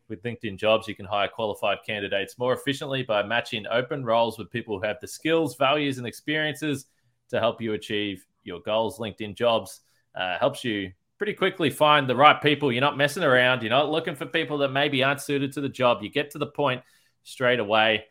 With 0.08 0.24
LinkedIn 0.24 0.58
Jobs, 0.58 0.88
you 0.88 0.96
can 0.96 1.06
hire 1.06 1.28
qualified 1.28 1.80
candidates 1.86 2.40
more 2.40 2.54
efficiently 2.54 3.04
by 3.04 3.24
matching 3.24 3.66
open 3.70 4.06
roles 4.06 4.40
with 4.40 4.50
people 4.50 4.80
who 4.80 4.88
have 4.88 5.00
the 5.02 5.08
skills, 5.08 5.58
values, 5.58 5.98
and 5.98 6.08
experiences 6.08 6.86
to 7.30 7.40
help 7.40 7.62
you 7.62 7.74
achieve 7.74 8.26
your 8.44 8.62
goals. 8.62 8.98
LinkedIn 8.98 9.36
Jobs 9.36 9.82
uh, 10.16 10.38
helps 10.40 10.64
you 10.64 10.92
pretty 11.18 11.34
quickly 11.34 11.70
find 11.70 12.10
the 12.10 12.16
right 12.16 12.42
people. 12.42 12.72
You're 12.72 12.82
not 12.82 12.98
messing 12.98 13.24
around. 13.24 13.62
You're 13.62 13.70
not 13.70 13.92
looking 13.92 14.16
for 14.16 14.26
people 14.26 14.58
that 14.60 14.70
maybe 14.70 15.04
aren't 15.04 15.22
suited 15.22 15.52
to 15.54 15.62
the 15.62 15.70
job. 15.70 16.02
You 16.02 16.10
get 16.10 16.32
to 16.32 16.38
the 16.38 16.48
point 16.48 16.82
straight 17.30 17.60
away. 17.60 18.06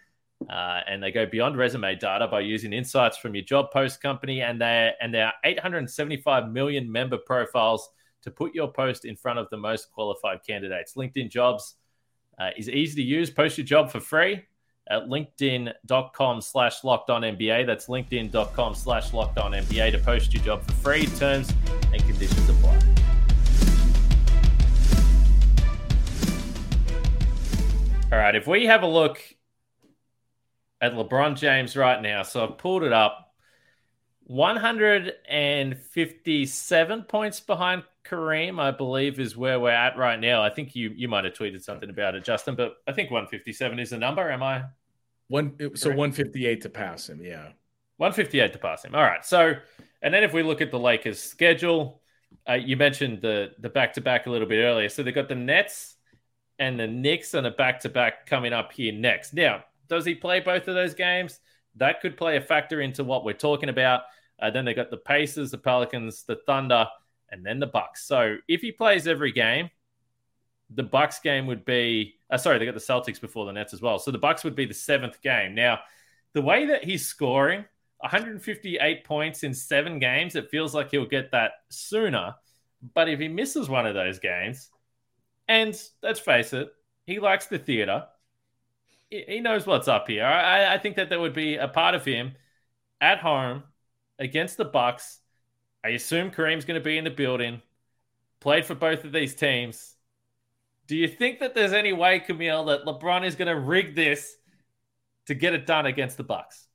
Uh, 0.49 0.81
and 0.87 1.03
they 1.03 1.11
go 1.11 1.27
beyond 1.27 1.57
resume 1.57 1.97
data 1.97 2.29
by 2.29 2.41
using 2.41 2.73
insights 2.73 3.19
from 3.19 3.35
your 3.35 3.45
job 3.45 3.73
post 3.73 4.01
company 4.01 4.41
and 4.41 4.61
their 4.61 4.95
and 5.01 5.13
their 5.13 5.33
875 5.45 6.53
million 6.53 6.91
member 6.91 7.19
profiles 7.19 7.89
to 8.23 8.31
put 8.31 8.55
your 8.55 8.71
post 8.71 9.05
in 9.05 9.17
front 9.17 9.39
of 9.39 9.49
the 9.51 9.57
most 9.57 9.91
qualified 9.91 10.39
candidates. 10.47 10.95
LinkedIn 10.95 11.31
Jobs 11.31 11.75
uh, 12.39 12.51
is 12.57 12.69
easy 12.69 13.03
to 13.03 13.07
use. 13.07 13.31
Post 13.31 13.59
your 13.59 13.67
job 13.67 13.91
for 13.91 14.01
free 14.01 14.45
at 14.91 15.05
linkedin.com 15.05 16.41
slash 16.41 16.85
locked 16.85 17.11
on 17.11 17.23
NBA. 17.23 17.67
That's 17.67 17.87
linkedin.com 17.89 18.75
slash 18.75 19.13
locked 19.13 19.39
on 19.39 19.53
NBA 19.53 19.93
to 19.93 19.99
post 19.99 20.33
your 20.33 20.43
job 20.43 20.63
for 20.65 20.73
free. 20.73 21.07
Terms 21.07 21.53
and 21.93 22.01
conditions 22.07 22.49
apply. 22.49 22.58
All 28.19 28.25
right, 28.25 28.35
if 28.35 28.49
we 28.49 28.67
have 28.67 28.83
a 28.83 28.89
look 28.89 29.23
at 30.81 30.95
LeBron 30.95 31.37
James 31.37 31.77
right 31.77 32.03
now, 32.03 32.25
so 32.25 32.43
I've 32.43 32.59
pulled 32.59 32.83
it 32.83 32.93
up 32.93 33.33
157 34.25 37.03
points 37.05 37.39
behind 37.39 37.85
Kareem, 38.05 38.61
I 38.61 38.73
believe, 38.73 39.21
is 39.21 39.37
where 39.37 39.61
we're 39.61 39.71
at 39.71 39.97
right 39.97 40.19
now. 40.19 40.43
I 40.43 40.51
think 40.51 40.75
you 40.75 40.91
you 40.97 41.07
might 41.07 41.27
have 41.27 41.35
tweeted 41.35 41.63
something 41.63 41.91
about 41.91 42.17
it, 42.17 42.25
Justin, 42.25 42.57
but 42.57 42.79
I 42.89 42.93
think 42.93 43.13
157 43.13 43.79
is 43.79 43.91
the 43.91 43.99
number. 43.99 44.29
Am 44.29 44.43
I? 44.43 44.65
One 45.29 45.57
so 45.77 45.91
158 45.91 46.63
to 46.63 46.69
pass 46.69 47.09
him, 47.09 47.23
yeah. 47.23 47.51
158 47.99 48.53
to 48.53 48.59
pass 48.59 48.85
him. 48.85 48.97
All 48.97 49.05
right. 49.05 49.25
So, 49.25 49.55
and 50.03 50.13
then 50.13 50.25
if 50.25 50.33
we 50.33 50.43
look 50.43 50.61
at 50.61 50.73
the 50.73 50.81
Lakers' 50.81 51.21
schedule, 51.21 52.03
uh, 52.49 52.55
you 52.55 52.77
mentioned 52.77 53.23
the 53.23 53.53
the 53.61 53.69
back 53.69 53.93
to 53.93 54.01
back 54.01 54.27
a 54.27 54.31
little 54.31 54.49
bit 54.49 54.59
earlier. 54.59 54.89
So 54.89 55.05
they 55.05 55.13
got 55.13 55.29
the 55.29 55.37
Nets 55.37 55.95
and 56.59 56.79
the 56.79 56.87
Knicks 56.87 57.35
on 57.35 57.47
a 57.47 57.50
back 57.50 57.81
to 57.81 57.88
back 57.88 58.27
coming 58.27 58.53
up 58.53 58.73
here 58.73 58.93
next. 58.93 59.33
Now, 59.33 59.65
does 59.88 60.05
he 60.05 60.15
play 60.15 60.41
both 60.41 60.69
of 60.69 60.75
those 60.75 60.95
games? 60.95 61.41
That 61.77 62.00
could 62.00 62.17
play 62.17 62.37
a 62.37 62.41
factor 62.41 62.81
into 62.81 63.05
what 63.05 63.25
we're 63.25 63.33
talking 63.33 63.69
about. 63.69 64.03
Uh, 64.41 64.50
then 64.50 64.65
they 64.65 64.75
got 64.75 64.91
the 64.91 64.97
Pacers, 64.97 65.50
the 65.50 65.59
Pelicans, 65.59 66.25
the 66.25 66.37
Thunder, 66.47 66.87
and 67.31 67.45
then 67.45 67.59
the 67.59 67.67
Bucks. 67.67 68.07
So 68.07 68.37
if 68.49 68.61
he 68.61 68.73
plays 68.73 69.07
every 69.07 69.33
game, 69.33 69.71
the 70.71 70.83
Bucks 70.83 71.19
game 71.21 71.47
would 71.47 71.65
be. 71.65 72.17
Uh, 72.31 72.37
sorry, 72.37 72.59
they 72.59 72.67
got 72.67 72.75
the 72.75 72.81
Celtics 72.81 73.21
before 73.21 73.47
the 73.47 73.53
Nets 73.53 73.73
as 73.73 73.81
well. 73.81 73.99
So 73.99 74.11
the 74.11 74.19
Bucks 74.19 74.45
would 74.45 74.55
be 74.55 74.67
the 74.67 74.75
seventh 74.75 75.21
game. 75.23 75.55
Now, 75.55 75.81
the 76.35 76.43
way 76.43 76.67
that 76.67 76.85
he's 76.85 77.07
scoring 77.07 77.65
158 77.99 79.05
points 79.05 79.43
in 79.43 79.55
seven 79.55 79.99
games, 79.99 80.37
it 80.37 80.50
feels 80.50 80.75
like 80.75 80.91
he'll 80.91 81.07
get 81.07 81.33
that 81.33 81.53
sooner. 81.71 82.35
But 82.95 83.09
if 83.09 83.19
he 83.19 83.29
misses 83.29 83.69
one 83.69 83.87
of 83.87 83.95
those 83.95 84.19
games, 84.19 84.71
and 85.49 85.81
let's 86.02 86.21
face 86.21 86.52
it, 86.52 86.71
he 87.07 87.19
likes 87.19 87.47
the 87.47 87.59
theater. 87.59 88.07
He 89.11 89.40
knows 89.40 89.67
what's 89.67 89.88
up 89.88 90.07
here. 90.07 90.26
I, 90.26 90.75
I 90.75 90.78
think 90.78 90.97
that 90.97 91.09
there 91.09 91.19
would 91.19 91.33
be 91.33 91.57
a 91.57 91.67
part 91.67 91.95
of 91.95 92.05
him 92.05 92.33
at 93.00 93.19
home 93.19 93.62
against 94.19 94.59
the 94.59 94.67
Bucks. 94.67 95.21
I 95.83 95.90
assume 95.90 96.31
Kareem's 96.31 96.67
going 96.67 96.78
to 96.78 96.85
be 96.85 96.99
in 96.99 97.05
the 97.05 97.11
building. 97.11 97.62
Played 98.40 98.67
for 98.67 98.75
both 98.75 99.05
of 99.05 99.12
these 99.12 99.35
teams. 99.35 99.95
Do 100.87 100.97
you 100.97 101.09
think 101.09 101.40
that 101.40 101.55
there's 101.55 101.73
any 101.73 101.93
way, 101.93 102.21
Camille, 102.21 102.67
that 102.67 102.85
LeBron 102.85 103.25
is 103.26 103.35
going 103.35 103.49
to 103.49 103.59
rig 103.59 103.95
this 103.95 104.37
to 105.26 105.35
get 105.35 105.55
it 105.55 105.67
done 105.67 105.87
against 105.87 106.17
the 106.17 106.25
Bucks? 106.25 106.67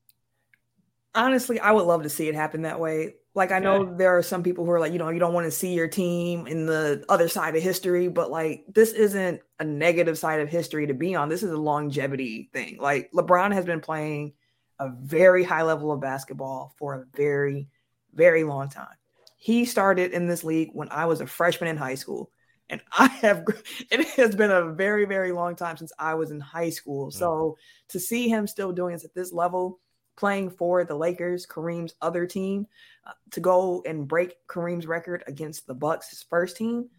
Honestly, 1.16 1.60
I 1.60 1.72
would 1.72 1.86
love 1.86 2.04
to 2.04 2.10
see 2.10 2.28
it 2.28 2.36
happen 2.36 2.64
that 2.64 2.80
way. 2.80 3.16
Like 3.36 3.52
I 3.52 3.60
know 3.60 3.82
okay. 3.82 3.92
there 3.98 4.16
are 4.16 4.22
some 4.22 4.44
people 4.44 4.64
who 4.64 4.72
are 4.72 4.80
like, 4.80 4.94
you 4.94 5.00
know, 5.00 5.10
you 5.10 5.20
don't 5.20 5.34
want 5.34 5.46
to 5.46 5.52
see 5.52 5.74
your 5.74 5.88
team 5.88 6.46
in 6.46 6.68
the 6.68 7.04
other 7.10 7.28
side 7.28 7.56
of 7.56 7.64
history, 7.64 8.08
but 8.08 8.30
like 8.30 8.64
this 8.72 8.92
isn't 8.92 9.42
a 9.60 9.64
negative 9.64 10.18
side 10.20 10.40
of 10.40 10.50
history 10.50 10.86
to 10.88 10.94
be 10.94 11.16
on. 11.16 11.30
This 11.30 11.42
is 11.42 11.50
a 11.50 11.58
longevity 11.58 12.50
thing. 12.54 12.78
Like 12.80 13.12
LeBron 13.12 13.52
has 13.54 13.66
been 13.66 13.80
playing 13.80 14.34
a 14.80 14.90
very 14.90 15.44
high 15.44 15.64
level 15.64 15.92
of 15.92 16.00
basketball 16.00 16.76
for 16.78 16.94
a 16.94 17.06
very, 17.16 17.70
very 18.14 18.44
long 18.44 18.70
time. 18.70 18.96
He 19.38 19.66
started 19.66 20.12
in 20.12 20.28
this 20.28 20.44
league 20.44 20.70
when 20.74 20.90
I 20.90 21.06
was 21.06 21.20
a 21.20 21.28
freshman 21.28 21.70
in 21.70 21.78
high 21.78 21.96
school. 21.96 22.32
And 22.70 22.82
I 22.92 23.08
have, 23.08 23.46
it 23.90 24.08
has 24.10 24.36
been 24.36 24.52
a 24.52 24.74
very, 24.74 25.06
very 25.06 25.32
long 25.32 25.56
time 25.56 25.78
since 25.78 25.92
I 25.98 26.14
was 26.14 26.30
in 26.30 26.40
high 26.40 26.70
school. 26.70 27.08
Mm. 27.08 27.14
So 27.14 27.58
to 27.90 28.00
see 28.00 28.30
him 28.30 28.46
still 28.46 28.72
doing 28.72 28.94
this 28.94 29.06
at 29.06 29.16
this 29.16 29.34
level, 29.34 29.80
playing 30.16 30.52
for 30.52 30.84
the 30.84 30.96
Lakers, 30.96 31.46
Kareem's 31.46 31.96
other 32.02 32.26
team, 32.26 32.68
uh, 33.06 33.12
to 33.32 33.40
go 33.40 33.84
and 33.86 34.08
break 34.08 34.36
Kareem's 34.48 34.88
record 34.88 35.24
against 35.28 35.68
the 35.68 35.74
Bucks, 35.74 36.10
his 36.10 36.24
first 36.24 36.58
team, 36.58 36.90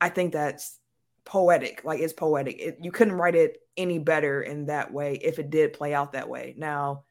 I 0.00 0.08
think 0.08 0.32
that's 0.32 0.78
poetic. 1.24 1.84
Like 1.84 2.00
it's 2.00 2.12
poetic. 2.12 2.60
It, 2.60 2.78
you 2.80 2.90
couldn't 2.90 3.14
write 3.14 3.34
it 3.34 3.58
any 3.76 3.98
better 3.98 4.42
in 4.42 4.66
that 4.66 4.92
way 4.92 5.14
if 5.22 5.38
it 5.38 5.50
did 5.50 5.72
play 5.72 5.94
out 5.94 6.12
that 6.12 6.28
way. 6.28 6.54
Now, 6.56 7.04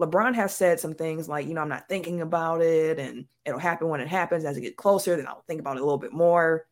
LeBron 0.00 0.34
has 0.34 0.54
said 0.54 0.78
some 0.78 0.94
things 0.94 1.28
like, 1.28 1.46
you 1.46 1.54
know, 1.54 1.62
I'm 1.62 1.68
not 1.68 1.88
thinking 1.88 2.20
about 2.20 2.60
it 2.60 2.98
and 2.98 3.26
it'll 3.44 3.58
happen 3.58 3.88
when 3.88 4.00
it 4.00 4.08
happens. 4.08 4.44
As 4.44 4.56
it 4.56 4.62
gets 4.62 4.76
closer, 4.76 5.16
then 5.16 5.26
I'll 5.26 5.44
think 5.46 5.60
about 5.60 5.76
it 5.76 5.80
a 5.80 5.84
little 5.84 5.98
bit 5.98 6.12
more. 6.12 6.66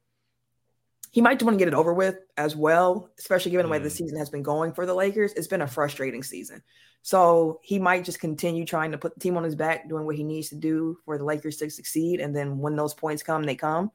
He 1.14 1.20
might 1.20 1.40
want 1.44 1.54
to 1.54 1.64
get 1.64 1.72
it 1.72 1.74
over 1.74 1.94
with 1.94 2.16
as 2.36 2.56
well, 2.56 3.08
especially 3.20 3.52
given 3.52 3.66
the 3.66 3.70
way 3.70 3.78
the 3.78 3.88
mm. 3.88 3.92
season 3.92 4.18
has 4.18 4.30
been 4.30 4.42
going 4.42 4.72
for 4.72 4.84
the 4.84 4.94
Lakers. 4.94 5.32
It's 5.34 5.46
been 5.46 5.62
a 5.62 5.66
frustrating 5.68 6.24
season. 6.24 6.60
So 7.02 7.60
he 7.62 7.78
might 7.78 8.04
just 8.04 8.18
continue 8.18 8.64
trying 8.64 8.90
to 8.90 8.98
put 8.98 9.14
the 9.14 9.20
team 9.20 9.36
on 9.36 9.44
his 9.44 9.54
back, 9.54 9.88
doing 9.88 10.06
what 10.06 10.16
he 10.16 10.24
needs 10.24 10.48
to 10.48 10.56
do 10.56 10.98
for 11.04 11.16
the 11.16 11.22
Lakers 11.22 11.58
to 11.58 11.70
succeed. 11.70 12.18
And 12.18 12.34
then 12.34 12.58
when 12.58 12.74
those 12.74 12.94
points 12.94 13.22
come, 13.22 13.44
they 13.44 13.54
come. 13.54 13.92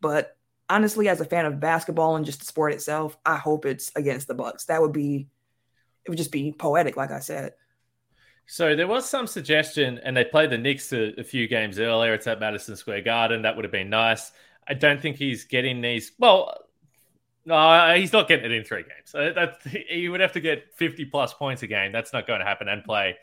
But 0.00 0.36
honestly, 0.68 1.08
as 1.08 1.20
a 1.20 1.24
fan 1.24 1.44
of 1.44 1.58
basketball 1.58 2.14
and 2.14 2.24
just 2.24 2.38
the 2.38 2.46
sport 2.46 2.72
itself, 2.72 3.18
I 3.26 3.36
hope 3.36 3.66
it's 3.66 3.90
against 3.96 4.28
the 4.28 4.34
Bucks. 4.34 4.66
That 4.66 4.80
would 4.80 4.92
be 4.92 5.26
it 6.04 6.08
would 6.08 6.18
just 6.18 6.30
be 6.30 6.52
poetic, 6.52 6.96
like 6.96 7.10
I 7.10 7.18
said. 7.18 7.54
So 8.46 8.76
there 8.76 8.86
was 8.86 9.10
some 9.10 9.26
suggestion, 9.26 9.98
and 10.04 10.16
they 10.16 10.24
played 10.24 10.50
the 10.50 10.58
Knicks 10.58 10.92
a, 10.92 11.18
a, 11.18 11.24
few 11.24 11.48
games 11.48 11.80
earlier. 11.80 12.14
It's 12.14 12.28
at 12.28 12.38
Madison 12.38 12.76
Square 12.76 13.02
Garden. 13.02 13.42
That 13.42 13.56
would 13.56 13.64
have 13.64 13.72
been 13.72 13.90
nice. 13.90 14.30
I 14.70 14.74
don't 14.74 15.02
think 15.02 15.16
he's 15.16 15.44
getting 15.44 15.80
these. 15.80 16.12
Well, 16.16 16.54
no, 17.44 17.94
he's 17.96 18.12
not 18.12 18.28
getting 18.28 18.44
it 18.44 18.52
in 18.52 18.62
three 18.62 18.84
games. 18.84 19.10
That 19.12 19.58
he 19.64 20.08
would 20.08 20.20
have 20.20 20.32
to 20.32 20.40
get 20.40 20.72
50 20.76 21.06
plus 21.06 21.34
points 21.34 21.64
a 21.64 21.66
game. 21.66 21.90
That's 21.90 22.12
not 22.12 22.24
going 22.28 22.38
to 22.38 22.46
happen 22.46 22.68
and 22.68 22.84
play 22.84 23.16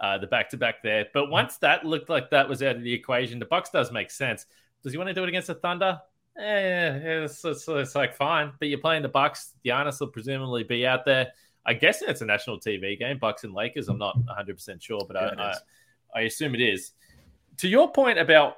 uh, 0.00 0.18
the 0.18 0.28
back 0.28 0.50
to 0.50 0.56
back 0.56 0.80
there. 0.84 1.06
But 1.12 1.28
once 1.28 1.56
that 1.56 1.84
looked 1.84 2.08
like 2.08 2.30
that 2.30 2.48
was 2.48 2.62
out 2.62 2.76
of 2.76 2.82
the 2.82 2.92
equation, 2.92 3.40
the 3.40 3.46
Bucks 3.46 3.70
does 3.70 3.90
make 3.90 4.12
sense. 4.12 4.46
Does 4.84 4.92
he 4.92 4.98
want 4.98 5.08
to 5.08 5.14
do 5.14 5.24
it 5.24 5.28
against 5.28 5.48
the 5.48 5.56
Thunder? 5.56 6.00
Eh, 6.38 7.24
it's, 7.24 7.44
it's, 7.44 7.66
it's 7.66 7.94
like 7.96 8.14
fine, 8.14 8.52
but 8.60 8.68
you're 8.68 8.78
playing 8.78 9.02
the 9.02 9.08
Bucks. 9.08 9.54
Giannis 9.64 9.98
will 9.98 10.06
presumably 10.06 10.62
be 10.62 10.86
out 10.86 11.04
there. 11.04 11.32
I 11.66 11.74
guess 11.74 12.00
it's 12.00 12.20
a 12.20 12.26
national 12.26 12.60
TV 12.60 12.96
game, 12.96 13.18
Bucks 13.18 13.42
and 13.42 13.52
Lakers. 13.52 13.88
I'm 13.88 13.98
not 13.98 14.16
100 14.16 14.54
percent 14.54 14.80
sure, 14.80 15.04
but 15.06 15.16
yeah, 15.16 15.42
I, 15.42 16.18
I, 16.18 16.20
I 16.20 16.20
assume 16.22 16.54
it 16.54 16.60
is. 16.60 16.92
To 17.58 17.68
your 17.68 17.90
point 17.90 18.18
about 18.18 18.56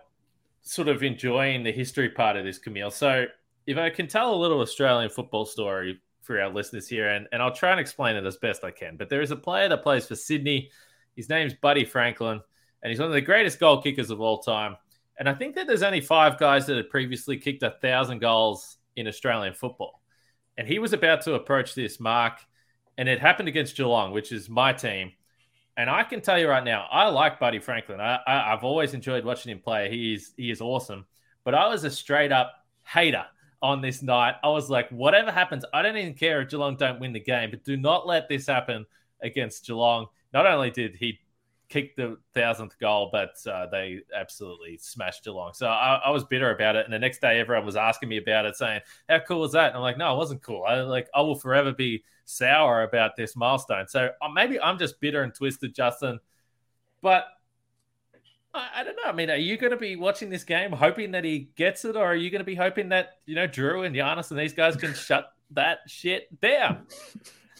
sort 0.64 0.88
of 0.88 1.02
enjoying 1.02 1.62
the 1.62 1.73
history 1.73 2.09
part 2.09 2.37
of 2.37 2.44
this, 2.44 2.59
Camille. 2.59 2.90
So 2.90 3.26
if 3.66 3.78
I 3.78 3.90
can 3.90 4.06
tell 4.06 4.35
a 4.35 4.37
little 4.37 4.61
Australian 4.61 5.11
football 5.11 5.44
story 5.44 6.00
for 6.23 6.40
our 6.40 6.49
listeners 6.49 6.88
here, 6.88 7.09
and, 7.11 7.28
and 7.33 7.42
I'll 7.42 7.54
try 7.54 7.71
and 7.71 7.80
explain 7.80 8.16
it 8.16 8.25
as 8.25 8.38
best 8.38 8.64
I 8.64 8.71
can. 8.71 8.97
But 8.97 9.09
there 9.09 9.23
is 9.23 9.30
a 9.30 9.37
player 9.37 9.68
that 9.68 9.83
plays 9.83 10.06
for 10.06 10.16
Sydney. 10.16 10.71
His 11.16 11.28
name's 11.28 11.54
Buddy 11.54 11.85
Franklin, 11.85 12.40
and 12.83 12.90
he's 12.90 12.99
one 12.99 13.09
of 13.09 13.14
the 13.14 13.21
greatest 13.21 13.61
goal 13.61 13.80
kickers 13.80 14.11
of 14.11 14.21
all 14.21 14.38
time. 14.38 14.76
And 15.18 15.28
I 15.28 15.35
think 15.35 15.54
that 15.54 15.66
there's 15.66 15.83
only 15.83 16.00
five 16.00 16.38
guys 16.38 16.66
that 16.66 16.76
had 16.76 16.90
previously 16.90 17.37
kicked 17.37 17.62
a 17.62 17.76
thousand 17.83 18.18
goals 18.18 18.78
in 18.97 19.06
Australian 19.06 19.54
football. 19.54 20.00
And 20.56 20.66
he 20.66 20.78
was 20.78 20.92
about 20.92 21.21
to 21.23 21.35
approach 21.35 21.75
this 21.75 22.00
mark, 22.00 22.40
and 22.97 23.09
it 23.09 23.21
happened 23.21 23.49
against 23.49 23.76
Geelong, 23.76 24.12
which 24.12 24.33
is 24.33 24.49
my 24.49 24.73
team. 24.73 25.12
And 25.76 25.90
I 25.90 26.04
can 26.04 26.21
tell 26.21 26.38
you 26.38 26.49
right 26.49 26.62
now, 26.62 26.87
I 26.90 27.09
like 27.09 27.40
Buddy 27.40 27.59
Franklin. 27.59 28.00
I, 28.00 28.21
I, 28.26 28.50
have 28.50 28.62
always 28.62 28.95
enjoyed 28.95 29.25
watching 29.25 29.50
him 29.50 29.59
play. 29.59 29.90
He 29.90 30.14
is 30.14 30.33
he 30.37 30.50
is 30.50 30.61
awesome. 30.61 31.04
But 31.43 31.54
I 31.54 31.69
was 31.69 31.85
a 31.85 31.90
straight 31.90 32.33
up 32.33 32.64
hater 32.87 33.25
on 33.61 33.81
this 33.81 34.02
night. 34.02 34.37
I 34.43 34.49
was 34.50 34.71
like, 34.71 34.88
whatever 34.90 35.33
happens, 35.33 35.64
I 35.73 35.83
don't 35.83 35.97
even 35.97 36.14
care 36.14 36.43
if 36.43 36.50
Geelong 36.50 36.76
don't 36.76 37.00
win 37.00 37.12
the 37.12 37.21
game, 37.21 37.50
but 37.50 37.64
do 37.64 37.76
not 37.76 38.07
let 38.07 38.28
this 38.28 38.47
happen 38.47 38.87
against 39.23 39.66
Geelong. 39.66 40.07
Not 40.33 40.47
only 40.47 40.71
did 40.71 40.95
he 40.97 41.19
kicked 41.68 41.97
the 41.97 42.18
thousandth 42.35 42.78
goal, 42.78 43.09
but 43.11 43.35
uh, 43.50 43.66
they 43.66 44.00
absolutely 44.14 44.78
smashed 44.78 45.25
Geelong. 45.25 45.52
So 45.54 45.66
I, 45.66 46.00
I, 46.06 46.11
was 46.11 46.25
bitter 46.25 46.50
about 46.50 46.76
it. 46.76 46.85
And 46.85 46.92
the 46.92 46.99
next 46.99 47.21
day, 47.21 47.40
everyone 47.40 47.66
was 47.66 47.76
asking 47.76 48.09
me 48.09 48.18
about 48.18 48.47
it, 48.47 48.56
saying, 48.56 48.80
"How 49.09 49.21
cool 49.21 49.40
was 49.40 49.52
that?" 49.52 49.68
And 49.68 49.76
I'm 49.76 49.83
like, 49.83 49.99
"No, 49.99 50.14
it 50.14 50.16
wasn't 50.18 50.42
cool. 50.42 50.64
I 50.64 50.80
like 50.83 51.09
I 51.14 51.21
will 51.21 51.35
forever 51.35 51.73
be 51.73 52.04
sour 52.25 52.83
about 52.83 53.16
this 53.16 53.37
milestone." 53.37 53.88
So 53.88 54.11
uh, 54.21 54.28
maybe 54.28 54.61
I'm 54.61 54.78
just 54.78 55.00
bitter 55.00 55.23
and 55.23 55.35
twisted, 55.35 55.75
Justin. 55.75 56.21
But 57.00 57.26
I, 58.52 58.68
I 58.76 58.85
don't 58.85 58.97
know. 58.97 59.09
I 59.09 59.12
mean, 59.12 59.30
are 59.30 59.37
you 59.37 59.56
going 59.56 59.73
to 59.73 59.76
be 59.76 59.97
watching 59.97 60.30
this 60.30 60.44
game 60.44 60.73
hoping 60.73 61.12
that 61.12 61.25
he 61.25 61.50
gets 61.56 61.85
it, 61.85 61.97
or 61.97 62.04
are 62.04 62.16
you 62.16 62.30
going 62.30 62.40
to 62.40 62.44
be 62.44 62.54
hoping 62.54 62.90
that 62.90 63.18
you 63.26 63.35
know 63.35 63.49
Jrue 63.49 63.87
and 63.87 63.94
Giannis 63.94 64.30
and 64.30 64.38
these 64.38 64.54
guys 64.54 64.76
can 64.76 64.94
shut 64.94 65.33
that 65.50 65.78
shit 65.87 66.40
down? 66.40 66.87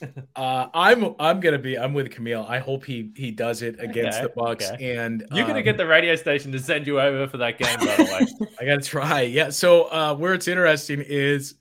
uh, 0.36 0.66
I'm 0.74 1.14
I'm 1.18 1.40
gonna 1.40 1.58
be 1.58 1.78
I'm 1.78 1.94
with 1.94 2.10
Camille. 2.10 2.44
I 2.48 2.58
hope 2.58 2.84
he 2.84 3.12
he 3.16 3.30
does 3.30 3.62
it 3.62 3.76
against 3.78 4.18
okay, 4.18 4.26
the 4.26 4.32
Bucks. 4.34 4.70
Okay. 4.70 4.96
And 4.96 5.24
you're 5.32 5.46
gonna 5.46 5.62
get 5.62 5.72
um, 5.72 5.76
the 5.78 5.86
radio 5.86 6.16
station 6.16 6.52
to 6.52 6.58
send 6.58 6.86
you 6.86 7.00
over 7.00 7.28
for 7.28 7.38
that 7.38 7.58
game. 7.58 7.78
By 7.78 7.96
the 7.96 8.04
way, 8.04 8.48
I 8.60 8.64
gotta 8.64 8.86
try. 8.86 9.22
Yeah. 9.22 9.50
So 9.50 9.84
uh, 9.84 10.14
where 10.14 10.34
it's 10.34 10.48
interesting 10.48 11.00
is. 11.00 11.54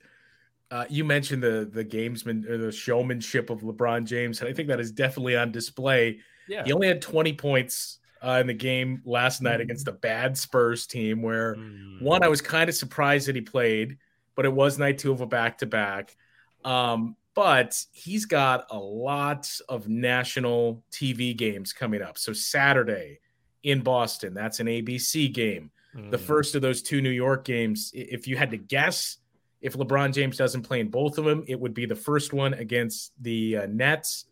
Uh, 0.70 0.86
you 0.88 1.04
mentioned 1.04 1.40
the 1.40 1.70
the 1.72 1.84
gamesman 1.84 2.48
or 2.48 2.58
the 2.58 2.72
showmanship 2.72 3.48
of 3.48 3.60
LeBron 3.60 4.06
James, 4.06 4.40
and 4.40 4.48
I 4.48 4.52
think 4.52 4.68
that 4.68 4.80
is 4.80 4.90
definitely 4.90 5.36
on 5.36 5.52
display. 5.52 6.18
Yeah. 6.48 6.64
He 6.64 6.72
only 6.72 6.88
had 6.88 7.00
20 7.00 7.34
points 7.34 7.98
uh, 8.24 8.38
in 8.40 8.46
the 8.46 8.54
game 8.54 9.02
last 9.04 9.42
night 9.42 9.60
against 9.60 9.84
the 9.84 9.92
bad 9.92 10.36
Spurs 10.36 10.86
team, 10.86 11.22
where 11.22 11.56
mm. 11.56 12.00
one 12.00 12.22
I 12.22 12.28
was 12.28 12.40
kind 12.40 12.68
of 12.68 12.74
surprised 12.74 13.28
that 13.28 13.34
he 13.34 13.42
played, 13.42 13.98
but 14.34 14.46
it 14.46 14.52
was 14.52 14.78
night 14.78 14.98
two 14.98 15.12
of 15.12 15.20
a 15.20 15.26
back 15.26 15.58
to 15.58 15.66
back. 15.66 16.16
Um, 16.64 17.16
but 17.34 17.84
he's 17.92 18.26
got 18.26 18.66
a 18.70 18.78
lot 18.78 19.50
of 19.68 19.88
national 19.88 20.82
TV 20.90 21.36
games 21.36 21.72
coming 21.72 22.02
up. 22.02 22.16
So 22.16 22.32
Saturday 22.32 23.18
in 23.62 23.80
Boston, 23.80 24.34
that's 24.34 24.60
an 24.60 24.66
ABC 24.66 25.32
game. 25.32 25.70
Mm. 25.96 26.10
The 26.10 26.18
first 26.18 26.54
of 26.54 26.62
those 26.62 26.82
two 26.82 27.00
New 27.00 27.10
York 27.10 27.44
games, 27.44 27.90
if 27.94 28.26
you 28.26 28.36
had 28.36 28.50
to 28.52 28.56
guess, 28.56 29.18
if 29.60 29.74
LeBron 29.74 30.12
James 30.12 30.36
doesn't 30.36 30.62
play 30.62 30.80
in 30.80 30.88
both 30.88 31.18
of 31.18 31.24
them, 31.24 31.44
it 31.48 31.58
would 31.58 31.74
be 31.74 31.86
the 31.86 31.94
first 31.94 32.32
one 32.32 32.54
against 32.54 33.12
the 33.22 33.56
uh, 33.56 33.66
Nets 33.66 34.26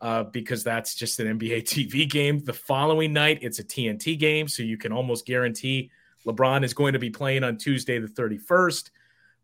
uh, 0.00 0.24
because 0.24 0.62
that's 0.62 0.94
just 0.94 1.18
an 1.20 1.38
NBA 1.38 1.62
TV 1.64 2.08
game. 2.08 2.40
The 2.40 2.52
following 2.52 3.12
night, 3.12 3.38
it's 3.42 3.58
a 3.58 3.64
TNT 3.64 4.18
game, 4.18 4.48
so 4.48 4.62
you 4.62 4.76
can 4.76 4.92
almost 4.92 5.26
guarantee 5.26 5.90
LeBron 6.26 6.64
is 6.64 6.74
going 6.74 6.92
to 6.92 6.98
be 6.98 7.10
playing 7.10 7.44
on 7.44 7.56
Tuesday 7.56 7.98
the 7.98 8.08
31st. 8.08 8.90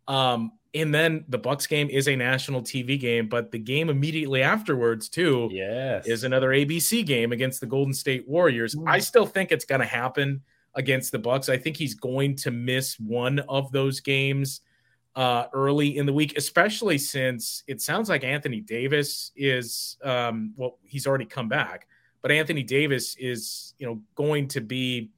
Um, 0.09 0.53
and 0.75 0.95
then 0.95 1.25
the 1.29 1.39
Bucks 1.39 1.67
game 1.67 1.91
is 1.91 2.09
a 2.09 2.17
national 2.17 2.63
TV 2.63 2.99
game, 2.99 3.29
but 3.29 3.51
the 3.51 3.59
game 3.59 3.91
immediately 3.91 4.43
afterwards 4.43 5.09
too 5.09 5.51
yes. 5.53 6.07
is 6.07 6.25
another 6.25 6.49
ABC 6.49 7.05
game 7.05 7.33
against 7.33 7.61
the 7.61 7.67
Golden 7.67 7.93
State 7.93 8.27
Warriors. 8.27 8.75
Mm. 8.75 8.89
I 8.89 8.99
still 8.99 9.27
think 9.27 9.53
it's 9.53 9.67
going 9.67 9.81
to 9.83 9.87
happen 9.87 10.41
against 10.75 11.13
the 11.13 11.19
Bucks. 11.19 11.51
I 11.51 11.59
think 11.59 11.77
he's 11.77 11.95
going 11.95 12.37
to 12.37 12.51
miss 12.51 12.99
one 12.99 13.41
of 13.41 13.71
those 13.73 14.01
games 14.01 14.63
uh, 15.15 15.45
early 15.53 15.99
in 15.99 16.07
the 16.07 16.13
week, 16.13 16.39
especially 16.39 16.97
since 16.97 17.65
it 17.67 17.83
sounds 17.83 18.09
like 18.09 18.25
Anthony 18.25 18.61
Davis 18.61 19.31
is 19.37 19.99
um, 20.03 20.55
well, 20.57 20.79
he's 20.85 21.07
already 21.07 21.27
come 21.27 21.49
back, 21.49 21.87
but 22.23 22.33
Anthony 22.33 22.63
Davis 22.63 23.15
is 23.19 23.75
you 23.79 23.87
know 23.87 24.01
going 24.15 24.49
to 24.49 24.63
be 24.63 25.11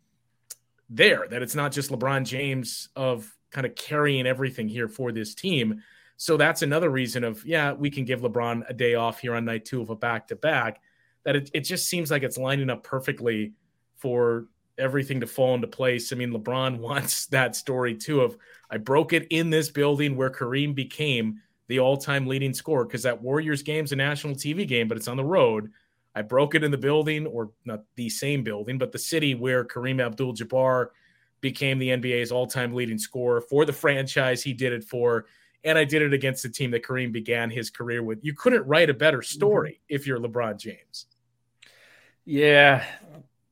there. 0.90 1.26
That 1.30 1.42
it's 1.42 1.54
not 1.54 1.70
just 1.70 1.90
LeBron 1.90 2.24
James 2.24 2.88
of 2.96 3.32
kind 3.54 3.66
of 3.66 3.74
carrying 3.76 4.26
everything 4.26 4.68
here 4.68 4.88
for 4.88 5.12
this 5.12 5.34
team. 5.34 5.80
So 6.16 6.36
that's 6.36 6.62
another 6.62 6.90
reason 6.90 7.24
of, 7.24 7.44
yeah, 7.46 7.72
we 7.72 7.88
can 7.88 8.04
give 8.04 8.20
LeBron 8.20 8.64
a 8.68 8.74
day 8.74 8.94
off 8.94 9.20
here 9.20 9.34
on 9.34 9.44
night 9.44 9.64
two 9.64 9.80
of 9.80 9.90
a 9.90 9.96
back 9.96 10.28
to 10.28 10.36
back. 10.36 10.82
That 11.24 11.36
it, 11.36 11.50
it 11.54 11.60
just 11.60 11.88
seems 11.88 12.10
like 12.10 12.22
it's 12.22 12.36
lining 12.36 12.68
up 12.68 12.82
perfectly 12.82 13.52
for 13.96 14.48
everything 14.76 15.20
to 15.20 15.26
fall 15.26 15.54
into 15.54 15.68
place. 15.68 16.12
I 16.12 16.16
mean, 16.16 16.32
LeBron 16.32 16.78
wants 16.80 17.26
that 17.26 17.56
story 17.56 17.94
too 17.94 18.20
of 18.20 18.36
I 18.70 18.76
broke 18.76 19.12
it 19.12 19.28
in 19.30 19.50
this 19.50 19.70
building 19.70 20.16
where 20.16 20.30
Kareem 20.30 20.74
became 20.74 21.40
the 21.68 21.78
all-time 21.78 22.26
leading 22.26 22.52
scorer 22.52 22.84
because 22.84 23.04
that 23.04 23.22
Warriors 23.22 23.62
game's 23.62 23.92
a 23.92 23.96
national 23.96 24.34
TV 24.34 24.66
game, 24.66 24.88
but 24.88 24.98
it's 24.98 25.08
on 25.08 25.16
the 25.16 25.24
road. 25.24 25.70
I 26.14 26.22
broke 26.22 26.54
it 26.54 26.62
in 26.62 26.70
the 26.70 26.78
building, 26.78 27.26
or 27.26 27.50
not 27.64 27.82
the 27.96 28.08
same 28.08 28.44
building, 28.44 28.78
but 28.78 28.92
the 28.92 28.98
city 28.98 29.34
where 29.34 29.64
Kareem 29.64 30.04
Abdul-Jabbar 30.04 30.88
became 31.44 31.78
the 31.78 31.90
NBA's 31.90 32.32
all-time 32.32 32.72
leading 32.72 32.96
scorer 32.96 33.42
for 33.42 33.66
the 33.66 33.72
franchise 33.72 34.42
he 34.42 34.54
did 34.54 34.72
it 34.72 34.82
for. 34.82 35.26
And 35.62 35.76
I 35.76 35.84
did 35.84 36.00
it 36.00 36.14
against 36.14 36.42
the 36.42 36.48
team 36.48 36.70
that 36.70 36.82
Kareem 36.82 37.12
began 37.12 37.50
his 37.50 37.68
career 37.68 38.02
with. 38.02 38.24
You 38.24 38.32
couldn't 38.32 38.66
write 38.66 38.88
a 38.88 38.94
better 38.94 39.20
story 39.20 39.72
mm-hmm. 39.72 39.94
if 39.94 40.06
you're 40.06 40.18
LeBron 40.18 40.58
James. 40.58 41.04
Yeah. 42.24 42.82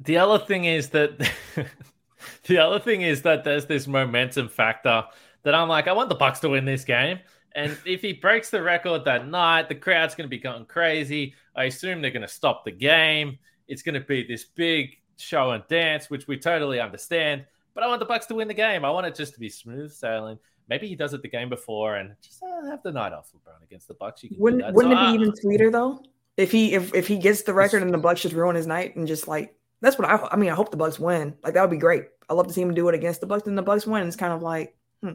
The 0.01 0.17
other 0.17 0.43
thing 0.43 0.65
is 0.65 0.89
that 0.89 1.19
the 2.45 2.59
other 2.59 2.81
thing 2.81 3.03
is 3.03 3.21
that 3.23 3.45
there's 3.45 3.67
this 3.67 3.87
momentum 3.87 4.49
factor 4.49 5.05
that 5.43 5.55
I'm 5.55 5.69
like, 5.69 5.87
I 5.87 5.93
want 5.93 6.09
the 6.09 6.15
Bucks 6.15 6.41
to 6.41 6.49
win 6.49 6.65
this 6.65 6.85
game. 6.85 7.19
And 7.55 7.77
if 7.85 8.01
he 8.01 8.15
breaks 8.15 8.49
the 8.49 8.63
record 8.63 9.05
that 9.05 9.29
night, 9.29 9.69
the 9.69 9.75
crowd's 9.75 10.15
going 10.15 10.25
to 10.25 10.35
be 10.35 10.39
going 10.39 10.65
crazy. 10.65 11.35
I 11.55 11.65
assume 11.65 12.01
they're 12.01 12.11
going 12.11 12.23
to 12.23 12.29
stop 12.29 12.65
the 12.65 12.73
game. 12.73 13.39
It's 13.69 13.83
going 13.83 14.01
to 14.01 14.01
be 14.01 14.27
this 14.27 14.45
big 14.45 14.97
show 15.19 15.51
and 15.51 15.63
dance, 15.69 16.09
which 16.09 16.27
we 16.27 16.39
totally 16.39 16.81
understand. 16.81 17.45
But 17.75 17.85
I 17.85 17.87
want 17.87 18.01
the 18.01 18.07
Bucks 18.07 18.27
to 18.27 18.35
win 18.35 18.49
the 18.49 18.55
game. 18.55 18.85
I 18.85 18.91
want 18.91 19.07
it 19.07 19.15
just 19.15 19.35
to 19.35 19.41
be 19.41 19.49
smooth 19.49 19.93
sailing. 19.93 20.39
Maybe 20.69 20.89
he 20.89 20.95
does 20.95 21.13
it 21.15 21.23
the 21.23 21.29
game 21.29 21.49
before 21.49 21.97
and 21.97 22.15
just 22.23 22.43
uh, 22.43 22.71
have 22.71 22.83
the 22.83 22.93
night 22.93 23.13
off 23.13 23.31
LeBron 23.33 23.63
against 23.63 23.89
the 23.89 23.95
Bucks. 23.95 24.25
wouldn't 24.39 24.75
wouldn't 24.75 24.95
so, 24.95 25.01
it 25.01 25.05
be 25.05 25.11
uh, 25.11 25.15
even 25.15 25.37
sweeter 25.37 25.71
though 25.71 26.03
if 26.37 26.51
he 26.51 26.75
if 26.75 26.95
if 26.95 27.07
he 27.07 27.19
gets 27.19 27.43
the 27.43 27.53
record 27.53 27.83
and 27.83 27.93
the 27.93 27.99
Bucks 27.99 28.23
just 28.23 28.35
ruin 28.35 28.57
his 28.57 28.67
night 28.67 28.97
and 28.97 29.07
just 29.07 29.29
like 29.29 29.55
that's 29.81 29.99
what 29.99 30.09
I 30.09 30.29
I 30.31 30.37
mean 30.37 30.51
I 30.51 30.55
hope 30.55 30.71
the 30.71 30.77
Bucks 30.77 30.99
win 30.99 31.35
like 31.43 31.55
that 31.55 31.63
would 31.63 31.71
be 31.71 31.77
great. 31.77 32.05
I 32.29 32.35
love 32.35 32.47
to 32.47 32.53
see 32.53 32.63
him 32.63 32.73
do 32.73 32.89
it 32.89 32.95
against 32.95 33.21
the 33.21 33.27
Bucks 33.27 33.47
and 33.47 33.59
the 33.59 33.63
Bucks 33.63 33.87
win. 33.87 34.07
It's 34.07 34.17
kind 34.17 34.33
of 34.33 34.43
like 34.43 34.75
hmm. 35.03 35.13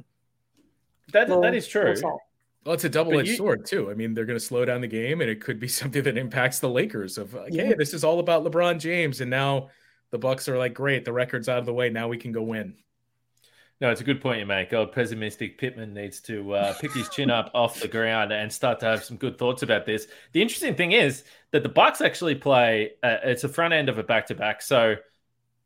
that 1.13 1.29
little, 1.29 1.41
that 1.41 1.55
is 1.55 1.67
true. 1.67 1.95
Well, 2.65 2.73
it's 2.73 2.83
a 2.83 2.89
double-edged 2.89 3.29
you, 3.29 3.35
sword 3.37 3.65
too. 3.65 3.89
I 3.89 3.93
mean, 3.93 4.13
they're 4.13 4.25
going 4.25 4.37
to 4.37 4.43
slow 4.43 4.65
down 4.65 4.81
the 4.81 4.87
game, 4.87 5.21
and 5.21 5.29
it 5.29 5.39
could 5.39 5.57
be 5.57 5.67
something 5.69 6.03
that 6.03 6.17
impacts 6.17 6.59
the 6.59 6.67
Lakers. 6.67 7.17
Of 7.17 7.33
like, 7.33 7.53
yeah. 7.53 7.63
hey, 7.63 7.75
this 7.75 7.93
is 7.93 8.03
all 8.03 8.19
about 8.19 8.43
LeBron 8.43 8.77
James, 8.77 9.21
and 9.21 9.31
now 9.31 9.69
the 10.11 10.17
Bucks 10.17 10.47
are 10.47 10.57
like, 10.57 10.73
great, 10.73 11.05
the 11.05 11.13
record's 11.13 11.49
out 11.49 11.59
of 11.59 11.65
the 11.65 11.73
way. 11.73 11.89
Now 11.89 12.07
we 12.07 12.17
can 12.17 12.31
go 12.31 12.41
win. 12.41 12.75
No, 13.79 13.91
it's 13.91 14.01
a 14.01 14.03
good 14.03 14.21
point 14.21 14.39
you 14.39 14.45
make. 14.45 14.73
Old 14.73 14.91
pessimistic 14.91 15.59
Pittman 15.59 15.93
needs 15.93 16.19
to 16.21 16.53
uh, 16.53 16.73
pick 16.79 16.93
his 16.93 17.09
chin 17.09 17.29
up 17.29 17.51
off 17.53 17.79
the 17.79 17.87
ground 17.87 18.33
and 18.33 18.51
start 18.51 18.79
to 18.79 18.87
have 18.87 19.03
some 19.03 19.17
good 19.17 19.37
thoughts 19.37 19.61
about 19.61 19.85
this. 19.85 20.07
The 20.31 20.41
interesting 20.41 20.73
thing 20.73 20.93
is 20.93 21.23
that 21.51 21.61
the 21.61 21.69
Bucks 21.69 22.01
actually 22.01 22.35
play. 22.35 22.93
Uh, 23.03 23.17
it's 23.23 23.43
a 23.43 23.49
front 23.49 23.75
end 23.75 23.87
of 23.87 23.99
a 23.99 24.03
back 24.03 24.25
to 24.27 24.35
back, 24.35 24.63
so 24.63 24.95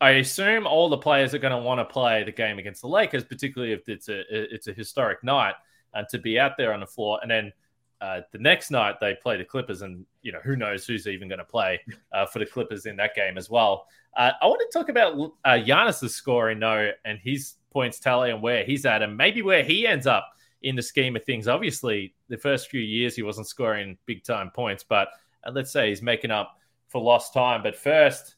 I 0.01 0.11
assume 0.11 0.67
all 0.67 0.89
the 0.89 0.97
players 0.97 1.33
are 1.33 1.37
going 1.39 1.55
to 1.55 1.65
want 1.65 1.79
to 1.79 1.85
play 1.85 2.23
the 2.23 2.33
game 2.33 2.59
against 2.59 2.81
the 2.81 2.87
Lakers, 2.87 3.23
particularly 3.23 3.71
if 3.71 3.87
it's 3.87 4.09
a 4.09 4.23
it's 4.29 4.67
a 4.67 4.73
historic 4.73 5.23
night, 5.23 5.53
and 5.93 6.05
to 6.09 6.17
be 6.17 6.37
out 6.37 6.57
there 6.57 6.73
on 6.73 6.81
the 6.81 6.87
floor. 6.87 7.19
And 7.21 7.31
then 7.31 7.53
uh, 8.01 8.21
the 8.31 8.39
next 8.39 8.71
night 8.71 8.95
they 8.99 9.15
play 9.21 9.37
the 9.37 9.45
Clippers, 9.45 9.83
and 9.83 10.05
you 10.23 10.31
know 10.31 10.39
who 10.43 10.55
knows 10.55 10.85
who's 10.85 11.07
even 11.07 11.27
going 11.27 11.39
to 11.39 11.45
play 11.45 11.79
uh, 12.13 12.25
for 12.25 12.39
the 12.39 12.45
Clippers 12.45 12.85
in 12.85 12.95
that 12.97 13.15
game 13.15 13.37
as 13.37 13.49
well. 13.49 13.87
Uh, 14.17 14.31
I 14.41 14.47
want 14.47 14.61
to 14.69 14.77
talk 14.77 14.89
about 14.89 15.13
uh, 15.45 15.49
Giannis's 15.51 16.15
scoring 16.15 16.59
though, 16.59 16.91
and 17.05 17.19
his 17.19 17.53
points 17.71 17.99
tally 17.99 18.31
and 18.31 18.41
where 18.41 18.63
he's 18.63 18.85
at, 18.85 19.01
and 19.01 19.15
maybe 19.15 19.41
where 19.41 19.63
he 19.63 19.85
ends 19.85 20.07
up 20.07 20.33
in 20.63 20.75
the 20.75 20.81
scheme 20.81 21.15
of 21.15 21.23
things. 21.23 21.47
Obviously, 21.47 22.13
the 22.27 22.37
first 22.37 22.69
few 22.69 22.81
years 22.81 23.15
he 23.15 23.23
wasn't 23.23 23.47
scoring 23.47 23.97
big 24.05 24.23
time 24.23 24.49
points, 24.49 24.83
but 24.83 25.09
uh, 25.45 25.51
let's 25.51 25.71
say 25.71 25.89
he's 25.89 26.01
making 26.01 26.31
up 26.31 26.57
for 26.87 27.01
lost 27.01 27.33
time. 27.33 27.61
But 27.61 27.75
first, 27.75 28.35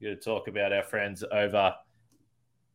we're 0.00 0.08
going 0.08 0.18
to 0.18 0.24
talk 0.24 0.48
about 0.48 0.72
our 0.72 0.82
friends 0.82 1.24
over 1.32 1.74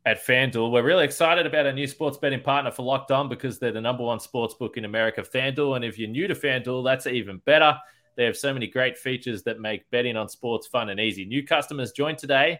at 0.06 0.26
FanDuel. 0.26 0.72
We're 0.72 0.84
really 0.84 1.06
excited 1.06 1.46
about 1.46 1.66
our 1.66 1.74
new 1.74 1.88
sports 1.88 2.18
betting 2.18 2.42
partner 2.42 2.72
for 2.72 2.84
Locked 2.84 3.12
On 3.12 3.30
because 3.30 3.60
they're 3.60 3.72
the 3.72 3.82
number 3.82 4.04
one 4.04 4.20
sports 4.20 4.54
book 4.54 4.78
in 4.78 4.86
America, 4.86 5.22
FanDuel. 5.22 5.76
And 5.76 5.86
if 5.86 6.00
you're 6.00 6.10
new 6.10 6.28
to 6.28 6.36
FanDuel, 6.36 6.84
that's 6.84 7.08
even 7.08 7.38
better. 7.46 7.78
They 8.16 8.26
have 8.26 8.36
so 8.36 8.54
many 8.54 8.68
great 8.68 8.98
features 8.98 9.44
that 9.44 9.60
make 9.60 9.90
betting 9.92 10.18
on 10.18 10.28
sports 10.28 10.68
fun 10.68 10.90
and 10.90 11.00
easy. 11.00 11.26
New 11.26 11.46
customers 11.46 11.92
join 11.92 12.16
today 12.16 12.60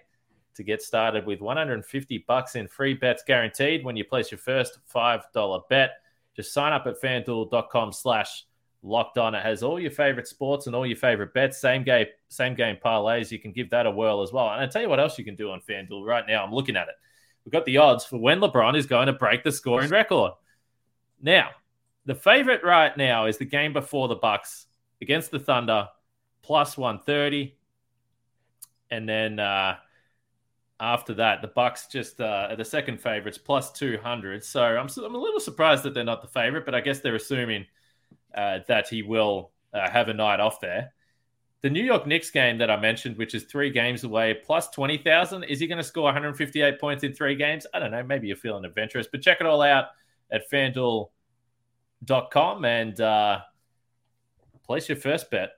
to 0.56 0.64
get 0.64 0.82
started 0.82 1.26
with 1.26 1.42
150 1.42 2.26
bucks 2.28 2.56
in 2.56 2.68
free 2.68 2.94
bets 2.94 3.24
guaranteed 3.26 3.84
when 3.84 3.96
you 3.96 4.04
place 4.04 4.32
your 4.32 4.38
first 4.38 4.80
$5 4.94 5.70
bet. 5.70 5.92
Just 6.36 6.54
sign 6.54 6.74
up 6.74 6.88
at 6.88 7.02
fanduel.com 7.02 7.92
slash 7.92 8.46
locked 8.84 9.18
on. 9.18 9.36
It 9.36 9.44
has 9.44 9.64
all 9.64 9.80
your 9.80 9.92
favorite 9.92 10.28
sports 10.28 10.68
and 10.68 10.76
all 10.76 10.86
your 10.86 10.98
favorite 10.98 11.34
bets, 11.34 11.60
same 11.60 11.84
game, 11.84 12.08
same 12.30 12.56
game 12.56 12.78
parlays. 12.84 13.32
You 13.32 13.40
can 13.40 13.52
give 13.52 13.70
that 13.72 13.86
a 13.86 13.92
whirl 13.92 14.22
as 14.22 14.32
well. 14.32 14.50
And 14.50 14.62
I 14.62 14.68
tell 14.68 14.82
you 14.82 14.90
what 14.90 15.00
else 15.00 15.18
you 15.18 15.26
can 15.26 15.36
do 15.36 15.52
on 15.52 15.62
FanDuel 15.62 16.06
right 16.06 16.26
now. 16.28 16.44
I'm 16.44 16.54
looking 16.54 16.76
at 16.76 16.88
it. 16.88 16.96
We've 17.46 17.52
got 17.52 17.66
the 17.66 17.78
odds 17.78 18.06
for 18.06 18.18
when 18.18 18.40
LeBron 18.40 18.78
is 18.78 18.86
going 18.86 19.08
to 19.08 19.14
break 19.14 19.44
the 19.44 19.52
scoring 19.52 19.90
record. 19.90 20.34
Now, 21.22 21.50
the 22.06 22.16
favorite 22.16 22.64
right 22.64 22.96
now 22.96 23.26
is 23.26 23.38
the 23.38 23.46
game 23.46 23.74
before 23.74 24.08
the 24.08 24.16
Bucks 24.16 24.68
against 25.02 25.32
the 25.32 25.40
Thunder, 25.40 25.88
plus 26.42 26.78
130. 26.78 27.56
And 28.90 29.08
then 29.08 29.40
uh, 29.40 29.78
after 30.80 31.14
that, 31.16 31.42
the 31.42 31.48
Bucks 31.48 31.88
just 31.88 32.20
uh, 32.22 32.48
are 32.50 32.56
the 32.56 32.66
second 32.66 33.00
favorites, 33.00 33.38
plus 33.38 33.72
200. 33.72 34.44
So 34.44 34.62
I'm, 34.64 34.88
I'm 35.04 35.16
a 35.16 35.18
little 35.18 35.40
surprised 35.40 35.84
that 35.84 35.94
they're 35.94 36.04
not 36.04 36.22
the 36.22 36.28
favorite, 36.28 36.66
but 36.66 36.76
I 36.76 36.82
guess 36.82 37.00
they're 37.00 37.16
assuming 37.16 37.66
uh, 38.36 38.60
that 38.68 38.88
he 38.88 39.04
will 39.04 39.52
uh, 39.74 39.90
have 39.90 40.10
a 40.10 40.14
night 40.14 40.40
off 40.40 40.60
there. 40.60 40.94
The 41.62 41.70
New 41.70 41.84
York 41.84 42.08
Knicks 42.08 42.32
game 42.32 42.58
that 42.58 42.72
I 42.72 42.80
mentioned, 42.80 43.18
which 43.18 43.36
is 43.36 43.44
three 43.44 43.70
games 43.70 44.04
away, 44.04 44.34
plus 44.34 44.70
20,000. 44.70 45.44
Is 45.44 45.60
he 45.60 45.68
going 45.68 45.78
to 45.78 45.84
score 45.84 46.06
158 46.06 46.80
points 46.80 47.04
in 47.04 47.14
three 47.14 47.36
games? 47.36 47.68
I 47.74 47.78
don't 47.80 47.92
know. 47.92 48.04
Maybe 48.04 48.28
you're 48.28 48.36
feeling 48.36 48.66
adventurous, 48.66 49.08
but 49.12 49.22
check 49.22 49.38
it 49.42 49.46
all 49.46 49.62
out 49.62 49.90
at 50.32 50.50
fanduel.com 50.50 51.06
and 52.66 53.00
uh, 53.00 53.42
place 54.66 54.90
your 54.90 54.96
first 54.96 55.30
bet. 55.30 55.52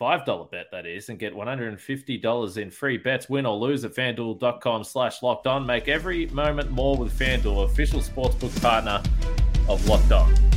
$5 0.00 0.50
bet, 0.50 0.66
that 0.72 0.84
is, 0.84 1.08
and 1.08 1.18
get 1.18 1.32
$150 1.34 2.56
in 2.58 2.70
free 2.70 2.98
bets, 2.98 3.30
win 3.30 3.46
or 3.46 3.56
lose 3.56 3.82
at 3.84 3.94
fanduel.com 3.94 4.84
slash 4.84 5.22
locked 5.22 5.46
on. 5.46 5.64
Make 5.64 5.88
every 5.88 6.26
moment 6.26 6.70
more 6.70 6.96
with 6.96 7.18
FanDuel, 7.18 7.64
official 7.64 8.00
sportsbook 8.00 8.60
partner 8.60 9.02
of 9.68 9.88
Locked 9.88 10.12
On. 10.12 10.55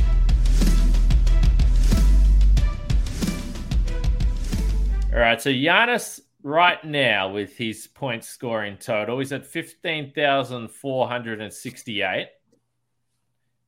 All 5.12 5.18
right, 5.18 5.42
so 5.42 5.50
Giannis 5.50 6.20
right 6.44 6.84
now 6.84 7.32
with 7.32 7.56
his 7.56 7.88
point 7.88 8.22
scoring 8.22 8.76
total, 8.76 9.18
he's 9.18 9.32
at 9.32 9.44
15,468. 9.44 12.28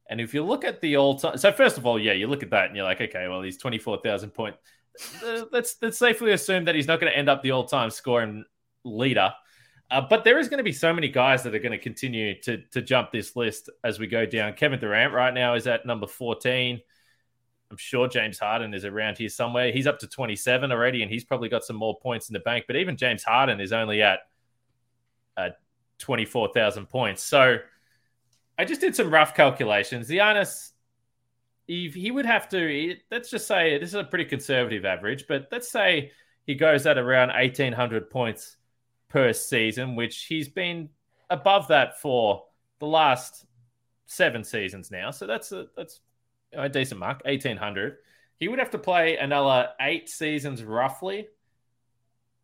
And 0.08 0.20
if 0.20 0.32
you 0.34 0.44
look 0.44 0.64
at 0.64 0.80
the 0.80 0.94
all 0.96 1.18
time, 1.18 1.36
so 1.36 1.50
first 1.50 1.78
of 1.78 1.86
all, 1.86 1.98
yeah, 1.98 2.12
you 2.12 2.28
look 2.28 2.44
at 2.44 2.50
that 2.50 2.66
and 2.66 2.76
you're 2.76 2.84
like, 2.84 3.00
okay, 3.00 3.26
well, 3.26 3.42
he's 3.42 3.58
24,000 3.58 4.30
point. 4.30 4.54
Let's, 5.50 5.74
let's 5.82 5.98
safely 5.98 6.30
assume 6.30 6.64
that 6.66 6.76
he's 6.76 6.86
not 6.86 7.00
going 7.00 7.10
to 7.10 7.18
end 7.18 7.28
up 7.28 7.42
the 7.42 7.50
all 7.50 7.64
time 7.64 7.90
scoring 7.90 8.44
leader. 8.84 9.32
Uh, 9.90 10.02
but 10.08 10.22
there 10.22 10.38
is 10.38 10.48
going 10.48 10.58
to 10.58 10.64
be 10.64 10.72
so 10.72 10.94
many 10.94 11.08
guys 11.08 11.42
that 11.42 11.56
are 11.56 11.58
going 11.58 11.72
to 11.72 11.78
continue 11.78 12.40
to, 12.42 12.58
to 12.70 12.80
jump 12.80 13.10
this 13.10 13.34
list 13.34 13.68
as 13.82 13.98
we 13.98 14.06
go 14.06 14.24
down. 14.24 14.52
Kevin 14.52 14.78
Durant 14.78 15.12
right 15.12 15.34
now 15.34 15.54
is 15.54 15.66
at 15.66 15.86
number 15.86 16.06
14. 16.06 16.80
I'm 17.72 17.78
sure 17.78 18.06
James 18.06 18.38
Harden 18.38 18.74
is 18.74 18.84
around 18.84 19.16
here 19.16 19.30
somewhere. 19.30 19.72
He's 19.72 19.86
up 19.86 19.98
to 20.00 20.06
27 20.06 20.70
already, 20.70 21.00
and 21.00 21.10
he's 21.10 21.24
probably 21.24 21.48
got 21.48 21.64
some 21.64 21.74
more 21.74 21.98
points 21.98 22.28
in 22.28 22.34
the 22.34 22.40
bank. 22.40 22.66
But 22.66 22.76
even 22.76 22.98
James 22.98 23.24
Harden 23.24 23.62
is 23.62 23.72
only 23.72 24.02
at 24.02 24.18
uh, 25.38 25.48
24,000 25.98 26.86
points. 26.90 27.22
So 27.22 27.56
I 28.58 28.66
just 28.66 28.82
did 28.82 28.94
some 28.94 29.10
rough 29.10 29.34
calculations. 29.34 30.10
Giannis, 30.10 30.72
if 31.66 31.94
he 31.94 32.10
would 32.10 32.26
have 32.26 32.46
to, 32.50 32.94
let's 33.10 33.30
just 33.30 33.46
say 33.46 33.78
this 33.78 33.88
is 33.88 33.94
a 33.94 34.04
pretty 34.04 34.26
conservative 34.26 34.84
average, 34.84 35.24
but 35.26 35.48
let's 35.50 35.72
say 35.72 36.12
he 36.44 36.54
goes 36.54 36.84
at 36.84 36.98
around 36.98 37.28
1,800 37.28 38.10
points 38.10 38.58
per 39.08 39.32
season, 39.32 39.96
which 39.96 40.24
he's 40.24 40.50
been 40.50 40.90
above 41.30 41.68
that 41.68 41.98
for 42.02 42.44
the 42.80 42.86
last 42.86 43.46
seven 44.04 44.44
seasons 44.44 44.90
now. 44.90 45.10
So 45.10 45.26
that's 45.26 45.52
a, 45.52 45.68
that's 45.74 46.00
a 46.52 46.68
decent 46.68 47.00
mark, 47.00 47.22
1800. 47.24 47.96
He 48.38 48.48
would 48.48 48.58
have 48.58 48.70
to 48.70 48.78
play 48.78 49.16
another 49.16 49.70
eight 49.80 50.08
seasons 50.08 50.64
roughly 50.64 51.28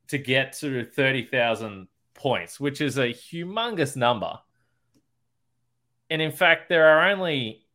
to 0.09 0.19
get 0.19 0.53
to 0.55 0.85
30,000 0.85 1.89
points, 2.15 2.61
which 2.61 2.81
is 2.81 2.99
a 2.99 3.09
humongous 3.09 3.97
number. 3.97 4.39
And 6.11 6.23
in 6.23 6.33
fact, 6.33 6.69
there 6.69 6.87
are 6.87 7.11
only 7.11 7.67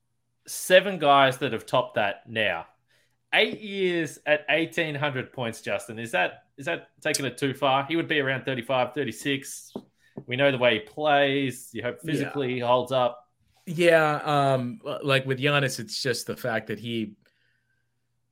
seven 0.47 0.99
guys 0.99 1.37
that 1.37 1.53
have 1.53 1.65
topped 1.65 1.95
that 1.95 2.27
now. 2.27 2.65
Eight 3.33 3.61
years 3.61 4.19
at 4.25 4.45
1800 4.49 5.33
points, 5.33 5.61
Justin. 5.61 5.97
Is 5.97 6.11
that 6.11 6.43
is 6.57 6.65
that 6.67 6.89
taking 7.01 7.25
it 7.25 7.37
too 7.37 7.53
far? 7.53 7.83
He 7.85 7.95
would 7.95 8.07
be 8.07 8.19
around 8.19 8.45
35, 8.45 8.93
36. 8.93 9.73
We 10.27 10.35
know 10.35 10.51
the 10.51 10.57
way 10.57 10.75
he 10.75 10.79
plays. 10.81 11.71
You 11.73 11.81
hope 11.81 12.01
physically 12.01 12.49
yeah. 12.49 12.55
he 12.55 12.59
holds 12.59 12.91
up. 12.91 13.22
Yeah, 13.65 14.15
um, 14.23 14.79
like 15.03 15.25
with 15.25 15.39
Giannis, 15.39 15.79
it's 15.79 16.01
just 16.01 16.27
the 16.27 16.35
fact 16.35 16.67
that 16.67 16.79
he 16.79 17.13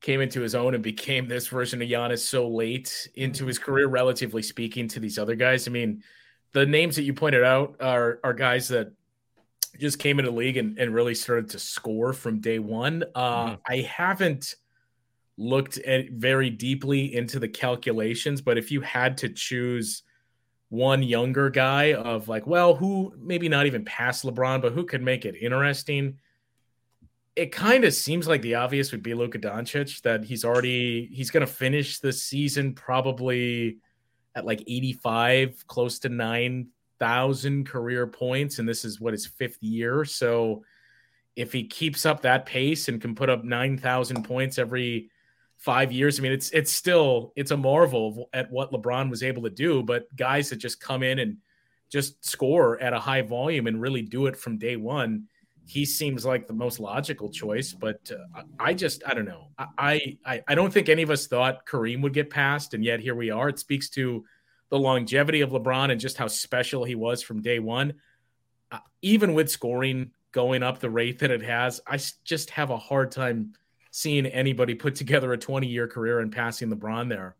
came 0.01 0.19
into 0.19 0.41
his 0.41 0.55
own 0.55 0.73
and 0.73 0.83
became 0.83 1.27
this 1.27 1.47
version 1.47 1.81
of 1.81 1.87
Giannis 1.87 2.19
so 2.19 2.49
late 2.49 3.07
into 3.15 3.45
his 3.45 3.57
career, 3.57 3.87
relatively 3.87 4.41
speaking, 4.41 4.87
to 4.89 4.99
these 4.99 5.17
other 5.17 5.35
guys. 5.35 5.67
I 5.67 5.71
mean, 5.71 6.03
the 6.53 6.65
names 6.65 6.95
that 6.97 7.03
you 7.03 7.13
pointed 7.13 7.43
out 7.43 7.77
are 7.79 8.19
are 8.23 8.33
guys 8.33 8.67
that 8.69 8.91
just 9.79 9.99
came 9.99 10.19
into 10.19 10.31
the 10.31 10.37
league 10.37 10.57
and, 10.57 10.77
and 10.77 10.93
really 10.93 11.15
started 11.15 11.49
to 11.51 11.59
score 11.59 12.11
from 12.11 12.41
day 12.41 12.59
one. 12.59 13.03
Uh, 13.15 13.45
mm-hmm. 13.45 13.55
I 13.67 13.77
haven't 13.77 14.55
looked 15.37 15.77
at 15.77 16.09
very 16.11 16.49
deeply 16.49 17.15
into 17.15 17.39
the 17.39 17.47
calculations, 17.47 18.41
but 18.41 18.57
if 18.57 18.69
you 18.69 18.81
had 18.81 19.17
to 19.19 19.29
choose 19.29 20.03
one 20.71 21.03
younger 21.03 21.49
guy 21.49 21.93
of 21.93 22.29
like, 22.29 22.47
well, 22.47 22.73
who 22.73 23.13
maybe 23.19 23.49
not 23.49 23.65
even 23.65 23.83
past 23.83 24.23
LeBron, 24.23 24.61
but 24.61 24.71
who 24.71 24.85
could 24.85 25.01
make 25.01 25.25
it 25.25 25.35
interesting. 25.35 26.17
It 27.35 27.51
kind 27.51 27.83
of 27.83 27.93
seems 27.93 28.25
like 28.25 28.41
the 28.41 28.55
obvious 28.55 28.93
would 28.93 29.03
be 29.03 29.13
Luka 29.13 29.37
Doncic 29.37 30.01
that 30.03 30.23
he's 30.23 30.45
already 30.45 31.09
he's 31.11 31.29
going 31.29 31.45
to 31.45 31.53
finish 31.53 31.99
the 31.99 32.13
season 32.13 32.73
probably 32.73 33.79
at 34.33 34.45
like 34.45 34.61
85, 34.61 35.67
close 35.67 35.99
to 35.99 36.09
9,000 36.09 37.67
career 37.67 38.07
points 38.07 38.59
and 38.59 38.67
this 38.67 38.85
is 38.85 39.01
what 39.01 39.11
his 39.11 39.27
fifth 39.27 39.61
year. 39.61 40.05
So 40.05 40.63
if 41.35 41.51
he 41.51 41.65
keeps 41.65 42.05
up 42.05 42.21
that 42.21 42.45
pace 42.45 42.87
and 42.87 43.01
can 43.01 43.13
put 43.13 43.29
up 43.29 43.43
9,000 43.43 44.23
points 44.23 44.57
every 44.57 45.09
five 45.61 45.91
years. 45.91 46.19
I 46.19 46.23
mean, 46.23 46.31
it's 46.31 46.49
it's 46.51 46.71
still 46.71 47.33
it's 47.35 47.51
a 47.51 47.57
marvel 47.57 48.29
at 48.33 48.51
what 48.51 48.71
LeBron 48.71 49.09
was 49.09 49.21
able 49.21 49.43
to 49.43 49.49
do. 49.49 49.83
But 49.83 50.13
guys 50.15 50.49
that 50.49 50.57
just 50.57 50.81
come 50.81 51.03
in 51.03 51.19
and 51.19 51.37
just 51.89 52.25
score 52.25 52.81
at 52.81 52.93
a 52.93 52.99
high 52.99 53.21
volume 53.21 53.67
and 53.67 53.79
really 53.79 54.01
do 54.01 54.25
it 54.25 54.35
from 54.35 54.57
day 54.57 54.75
one, 54.75 55.27
he 55.67 55.85
seems 55.85 56.25
like 56.25 56.47
the 56.47 56.53
most 56.53 56.79
logical 56.79 57.29
choice. 57.29 57.73
But 57.73 58.11
uh, 58.11 58.41
I 58.59 58.73
just 58.73 59.03
I 59.05 59.13
don't 59.13 59.25
know. 59.25 59.49
I, 59.59 60.17
I 60.25 60.41
I 60.47 60.55
don't 60.55 60.73
think 60.73 60.89
any 60.89 61.03
of 61.03 61.11
us 61.11 61.27
thought 61.27 61.67
Kareem 61.67 62.01
would 62.01 62.13
get 62.13 62.31
past, 62.31 62.73
and 62.73 62.83
yet 62.83 62.99
here 62.99 63.15
we 63.15 63.29
are. 63.29 63.49
It 63.49 63.59
speaks 63.59 63.87
to 63.91 64.25
the 64.69 64.79
longevity 64.79 65.41
of 65.41 65.51
LeBron 65.51 65.91
and 65.91 66.01
just 66.01 66.17
how 66.17 66.27
special 66.27 66.85
he 66.85 66.95
was 66.95 67.21
from 67.21 67.41
day 67.41 67.59
one. 67.59 67.93
Uh, 68.71 68.79
even 69.03 69.35
with 69.35 69.51
scoring 69.51 70.11
going 70.31 70.63
up 70.63 70.79
the 70.79 70.89
rate 70.89 71.19
that 71.19 71.29
it 71.29 71.43
has, 71.43 71.81
I 71.85 71.99
just 72.23 72.49
have 72.51 72.71
a 72.71 72.77
hard 72.77 73.11
time 73.11 73.53
seeing 73.91 74.25
anybody 74.25 74.73
put 74.73 74.95
together 74.95 75.31
a 75.33 75.37
20 75.37 75.67
year 75.67 75.87
career 75.87 76.19
and 76.19 76.31
passing 76.31 76.69
LeBron 76.69 77.09
there. 77.09 77.35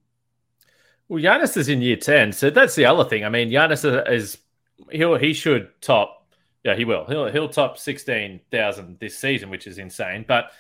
Well, 1.08 1.22
Giannis 1.22 1.58
is 1.58 1.68
in 1.68 1.82
year 1.82 1.98
10. 1.98 2.34
So 2.34 2.50
that's 2.50 2.76
the 2.76 2.86
other 2.86 3.04
thing. 3.04 3.26
I 3.26 3.30
mean, 3.30 3.50
Giannis 3.50 4.10
is, 4.10 4.38
he'll, 4.92 5.16
he 5.16 5.34
should 5.34 5.70
top, 5.82 6.28
yeah, 6.64 6.76
he 6.76 6.86
will. 6.86 7.06
He'll, 7.06 7.28
he'll 7.28 7.50
top 7.50 7.78
16,000 7.78 8.98
this 9.00 9.18
season, 9.18 9.50
which 9.50 9.68
is 9.68 9.78
insane. 9.78 10.26
But 10.28 10.52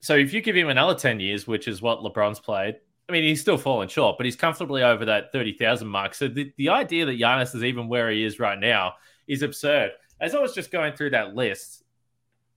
so 0.00 0.14
if 0.14 0.32
you 0.32 0.42
give 0.42 0.54
him 0.54 0.68
another 0.68 0.94
10 0.94 1.18
years, 1.18 1.46
which 1.46 1.66
is 1.66 1.80
what 1.80 2.00
LeBron's 2.00 2.40
played, 2.40 2.76
I 3.08 3.12
mean, 3.12 3.24
he's 3.24 3.40
still 3.40 3.58
falling 3.58 3.88
short, 3.88 4.16
but 4.16 4.24
he's 4.24 4.36
comfortably 4.36 4.82
over 4.82 5.04
that 5.06 5.32
30,000 5.32 5.86
mark. 5.86 6.14
So 6.14 6.28
the, 6.28 6.52
the 6.56 6.70
idea 6.70 7.06
that 7.06 7.18
Giannis 7.18 7.54
is 7.54 7.64
even 7.64 7.88
where 7.88 8.10
he 8.10 8.24
is 8.24 8.38
right 8.38 8.58
now 8.58 8.94
is 9.26 9.42
absurd. 9.42 9.92
As 10.20 10.34
I 10.34 10.40
was 10.40 10.54
just 10.54 10.70
going 10.70 10.94
through 10.94 11.10
that 11.10 11.34
list, 11.34 11.82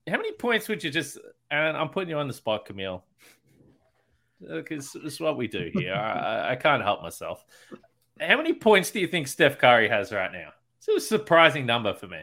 how 0.08 0.18
many 0.18 0.32
points 0.34 0.68
would 0.68 0.84
you 0.84 0.90
just? 0.90 1.18
And 1.50 1.78
I'm 1.78 1.90
putting 1.90 2.10
you 2.10 2.18
on 2.18 2.28
the 2.28 2.34
spot, 2.34 2.66
Camille, 2.66 3.04
because 4.42 4.96
it's 4.96 5.20
what 5.20 5.38
we 5.38 5.48
do 5.48 5.72
here. 5.74 5.94
I, 5.94 6.52
I, 6.52 6.56
can't 6.56 6.84
help 6.84 7.02
myself. 7.02 7.46
How 8.20 8.38
many 8.38 8.54
points 8.54 8.92
do 8.92 9.00
you 9.00 9.08
think 9.08 9.28
Steph 9.28 9.58
Curry 9.58 9.88
has 9.88 10.12
right 10.12 10.32
now? 10.32 10.50
It's 10.78 10.88
a 10.88 11.00
surprising 11.00 11.66
number 11.66 11.94
for 11.94 12.08
me. 12.08 12.20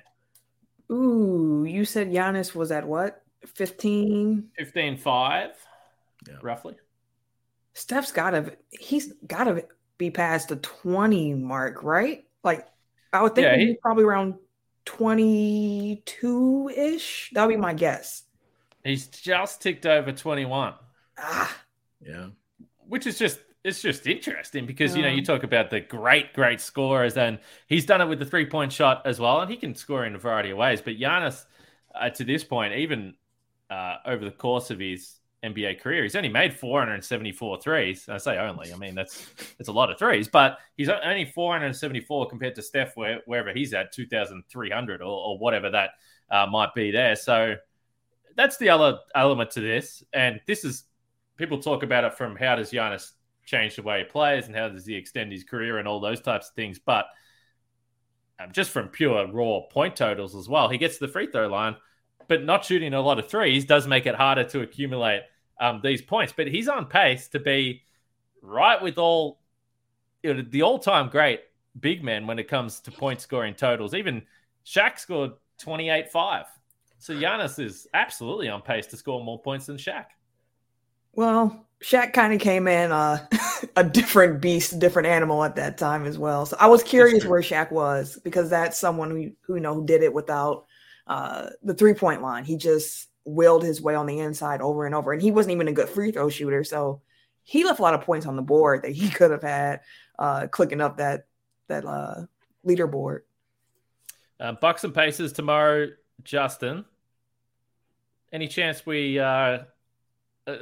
Ooh, 0.92 1.64
you 1.66 1.84
said 1.84 2.12
Giannis 2.12 2.54
was 2.54 2.70
at 2.70 2.86
what? 2.86 3.22
15? 3.46 4.50
15 4.56 4.96
5, 4.96 5.50
yeah. 6.28 6.34
roughly. 6.42 6.76
Steph's 7.72 8.12
got 8.12 8.30
to, 8.30 8.52
he's 8.70 9.12
got 9.26 9.44
to 9.44 9.64
be 9.98 10.10
past 10.10 10.48
the 10.48 10.56
20 10.56 11.34
mark, 11.34 11.82
right? 11.82 12.24
Like 12.42 12.66
I 13.12 13.22
would 13.22 13.34
think 13.34 13.46
yeah, 13.46 13.56
he, 13.56 13.74
probably 13.80 14.04
around 14.04 14.34
22 14.84 16.70
ish. 16.76 17.30
That 17.32 17.46
would 17.46 17.54
be 17.54 17.60
my 17.60 17.74
guess. 17.74 18.23
He's 18.84 19.06
just 19.06 19.62
ticked 19.62 19.86
over 19.86 20.12
21. 20.12 20.74
Ah, 21.18 21.56
yeah. 22.00 22.28
Which 22.86 23.06
is 23.06 23.18
just 23.18 23.40
it's 23.64 23.80
just 23.80 24.06
interesting 24.06 24.66
because 24.66 24.92
yeah. 24.92 24.96
you 24.96 25.02
know 25.02 25.14
you 25.14 25.24
talk 25.24 25.42
about 25.42 25.70
the 25.70 25.80
great 25.80 26.34
great 26.34 26.60
scorers 26.60 27.16
and 27.16 27.38
he's 27.66 27.86
done 27.86 28.02
it 28.02 28.06
with 28.06 28.18
the 28.18 28.26
three 28.26 28.44
point 28.44 28.70
shot 28.70 29.00
as 29.06 29.18
well 29.18 29.40
and 29.40 29.50
he 29.50 29.56
can 29.56 29.74
score 29.74 30.04
in 30.04 30.14
a 30.14 30.18
variety 30.18 30.50
of 30.50 30.58
ways. 30.58 30.82
But 30.82 30.98
Giannis, 30.98 31.46
uh, 31.94 32.10
to 32.10 32.24
this 32.24 32.44
point, 32.44 32.74
even 32.74 33.14
uh, 33.70 33.96
over 34.04 34.24
the 34.24 34.30
course 34.30 34.70
of 34.70 34.78
his 34.80 35.18
NBA 35.44 35.80
career. 35.80 36.02
He's 36.02 36.16
only 36.16 36.30
made 36.30 36.54
474 36.54 37.60
threes. 37.60 38.08
I 38.08 38.16
say 38.16 38.38
only. 38.38 38.72
I 38.72 38.76
mean, 38.76 38.94
that's 38.94 39.26
that's 39.58 39.68
a 39.68 39.72
lot 39.72 39.90
of 39.90 39.98
threes, 39.98 40.26
but 40.26 40.58
he's 40.76 40.88
only 40.88 41.26
474 41.26 42.28
compared 42.28 42.54
to 42.54 42.62
Steph, 42.62 42.96
where, 42.96 43.20
wherever 43.26 43.52
he's 43.52 43.74
at, 43.74 43.92
2,300 43.92 45.02
or, 45.02 45.04
or 45.04 45.38
whatever 45.38 45.70
that 45.70 45.90
uh, 46.30 46.46
might 46.46 46.74
be 46.74 46.90
there. 46.90 47.14
So 47.14 47.56
that's 48.36 48.56
the 48.58 48.68
other 48.70 48.98
element 49.14 49.50
to 49.52 49.60
this. 49.60 50.02
And 50.12 50.40
this 50.46 50.64
is 50.64 50.84
people 51.36 51.60
talk 51.60 51.82
about 51.82 52.04
it 52.04 52.14
from 52.14 52.36
how 52.36 52.56
does 52.56 52.70
Giannis 52.70 53.12
change 53.44 53.76
the 53.76 53.82
way 53.82 53.98
he 53.98 54.04
plays 54.04 54.46
and 54.46 54.56
how 54.56 54.68
does 54.68 54.86
he 54.86 54.94
extend 54.94 55.32
his 55.32 55.44
career 55.44 55.78
and 55.78 55.86
all 55.86 56.00
those 56.00 56.20
types 56.20 56.48
of 56.48 56.54
things. 56.54 56.78
But 56.78 57.06
um, 58.40 58.52
just 58.52 58.70
from 58.70 58.88
pure 58.88 59.30
raw 59.30 59.60
point 59.70 59.96
totals 59.96 60.34
as 60.34 60.48
well, 60.48 60.68
he 60.68 60.78
gets 60.78 60.98
to 60.98 61.06
the 61.06 61.12
free 61.12 61.30
throw 61.30 61.48
line, 61.48 61.76
but 62.28 62.44
not 62.44 62.64
shooting 62.64 62.94
a 62.94 63.00
lot 63.00 63.18
of 63.18 63.28
threes 63.28 63.64
does 63.64 63.86
make 63.86 64.06
it 64.06 64.14
harder 64.14 64.44
to 64.44 64.60
accumulate 64.60 65.22
um, 65.60 65.80
these 65.82 66.02
points. 66.02 66.32
But 66.36 66.48
he's 66.48 66.68
on 66.68 66.86
pace 66.86 67.28
to 67.28 67.40
be 67.40 67.82
right 68.42 68.80
with 68.80 68.98
all 68.98 69.40
you 70.22 70.34
know, 70.34 70.44
the 70.48 70.62
all-time 70.62 71.08
great 71.10 71.40
big 71.78 72.02
men 72.02 72.26
when 72.26 72.38
it 72.38 72.48
comes 72.48 72.80
to 72.80 72.90
point 72.90 73.20
scoring 73.20 73.54
totals. 73.54 73.94
Even 73.94 74.22
Shaq 74.64 74.98
scored 74.98 75.32
28-5. 75.62 76.44
So 77.04 77.14
Giannis 77.14 77.62
is 77.62 77.86
absolutely 77.92 78.48
on 78.48 78.62
pace 78.62 78.86
to 78.86 78.96
score 78.96 79.22
more 79.22 79.38
points 79.38 79.66
than 79.66 79.76
Shaq. 79.76 80.06
Well, 81.12 81.66
Shaq 81.82 82.14
kind 82.14 82.32
of 82.32 82.40
came 82.40 82.66
in 82.66 82.92
uh, 82.92 83.26
a 83.76 83.84
different 83.84 84.40
beast, 84.40 84.78
different 84.78 85.08
animal 85.08 85.44
at 85.44 85.56
that 85.56 85.76
time 85.76 86.06
as 86.06 86.16
well. 86.16 86.46
So 86.46 86.56
I 86.58 86.66
was 86.66 86.82
curious 86.82 87.26
where 87.26 87.42
Shaq 87.42 87.70
was 87.70 88.18
because 88.24 88.48
that's 88.48 88.78
someone 88.78 89.10
who 89.10 89.32
who 89.42 89.56
you 89.56 89.60
know 89.60 89.74
who 89.74 89.84
did 89.84 90.02
it 90.02 90.14
without 90.14 90.64
uh, 91.06 91.50
the 91.62 91.74
three 91.74 91.92
point 91.92 92.22
line. 92.22 92.42
He 92.42 92.56
just 92.56 93.08
willed 93.26 93.64
his 93.64 93.82
way 93.82 93.94
on 93.94 94.06
the 94.06 94.20
inside 94.20 94.62
over 94.62 94.86
and 94.86 94.94
over. 94.94 95.12
And 95.12 95.20
he 95.20 95.30
wasn't 95.30 95.52
even 95.52 95.68
a 95.68 95.72
good 95.72 95.90
free 95.90 96.10
throw 96.10 96.30
shooter. 96.30 96.64
So 96.64 97.02
he 97.42 97.64
left 97.64 97.80
a 97.80 97.82
lot 97.82 97.92
of 97.92 98.00
points 98.00 98.24
on 98.24 98.36
the 98.36 98.40
board 98.40 98.80
that 98.82 98.92
he 98.92 99.10
could 99.10 99.30
have 99.30 99.42
had 99.42 99.80
uh, 100.18 100.46
clicking 100.46 100.80
up 100.80 100.96
that 100.96 101.26
that 101.68 101.84
uh, 101.84 102.22
leaderboard. 102.66 103.20
Uh, 104.40 104.52
Bucks 104.52 104.84
and 104.84 104.94
Pacers 104.94 105.34
tomorrow, 105.34 105.88
Justin. 106.22 106.86
Any 108.34 108.48
chance 108.48 108.84
we 108.84 109.20
uh, 109.20 109.24
uh, 109.24 109.62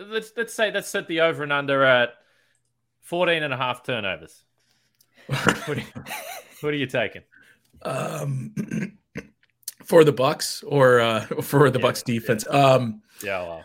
let's 0.09 0.33
let's 0.37 0.53
say 0.53 0.71
let's 0.71 0.89
set 0.89 1.09
the 1.09 1.23
over 1.23 1.43
and 1.43 1.53
under 1.53 1.83
at 1.83 2.11
14 3.01 3.43
and 3.43 3.53
a 3.53 3.57
half 3.57 3.83
turnovers. 3.83 4.45
what, 5.27 5.69
are 5.69 5.75
you, 5.77 5.87
what 6.61 6.75
are 6.75 6.77
you 6.77 6.87
taking? 6.87 7.23
Um 7.81 8.55
for 9.85 10.05
the 10.05 10.13
Bucks 10.13 10.63
or 10.65 11.01
uh, 11.01 11.21
for 11.43 11.71
the 11.71 11.79
yeah, 11.79 11.83
Bucks 11.83 12.03
defense. 12.03 12.45
Yeah. 12.51 12.59
Um, 12.59 13.03
yeah, 13.23 13.43
well. 13.43 13.65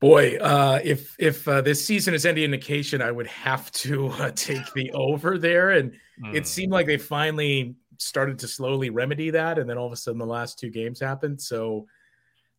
Boy, 0.00 0.36
uh, 0.36 0.78
if 0.84 1.16
if 1.18 1.48
uh, 1.48 1.60
this 1.60 1.84
season 1.84 2.14
is 2.14 2.24
any 2.24 2.44
indication, 2.44 3.02
I 3.02 3.10
would 3.10 3.26
have 3.26 3.70
to 3.72 4.08
uh, 4.08 4.30
take 4.34 4.72
the 4.74 4.92
over 4.92 5.38
there. 5.38 5.70
And 5.70 5.92
mm. 6.22 6.34
it 6.34 6.40
hmm. 6.40 6.44
seemed 6.44 6.72
like 6.72 6.86
they 6.86 6.98
finally 6.98 7.74
started 7.96 8.38
to 8.40 8.48
slowly 8.48 8.90
remedy 8.90 9.30
that, 9.30 9.58
and 9.58 9.68
then 9.68 9.76
all 9.76 9.86
of 9.86 9.92
a 9.92 9.96
sudden, 9.96 10.18
the 10.18 10.26
last 10.26 10.58
two 10.58 10.70
games 10.70 11.00
happened. 11.00 11.40
So, 11.40 11.88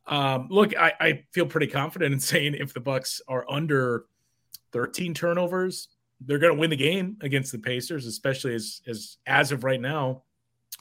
um, 0.10 0.48
look, 0.50 0.76
I, 0.76 0.94
I 1.00 1.24
feel 1.32 1.46
pretty 1.46 1.68
confident 1.68 2.14
in 2.14 2.20
saying 2.20 2.56
if 2.56 2.74
the 2.74 2.80
Bucks 2.80 3.22
are 3.28 3.46
under 3.50 4.06
13 4.74 5.14
turnovers, 5.14 5.88
they're 6.20 6.40
going 6.40 6.54
to 6.54 6.60
win 6.60 6.70
the 6.70 6.76
game 6.76 7.18
against 7.22 7.52
the 7.52 7.60
Pacers, 7.60 8.06
especially 8.06 8.54
as 8.54 8.82
as 8.88 9.18
as 9.26 9.52
of 9.52 9.64
right 9.64 9.80
now, 9.80 10.24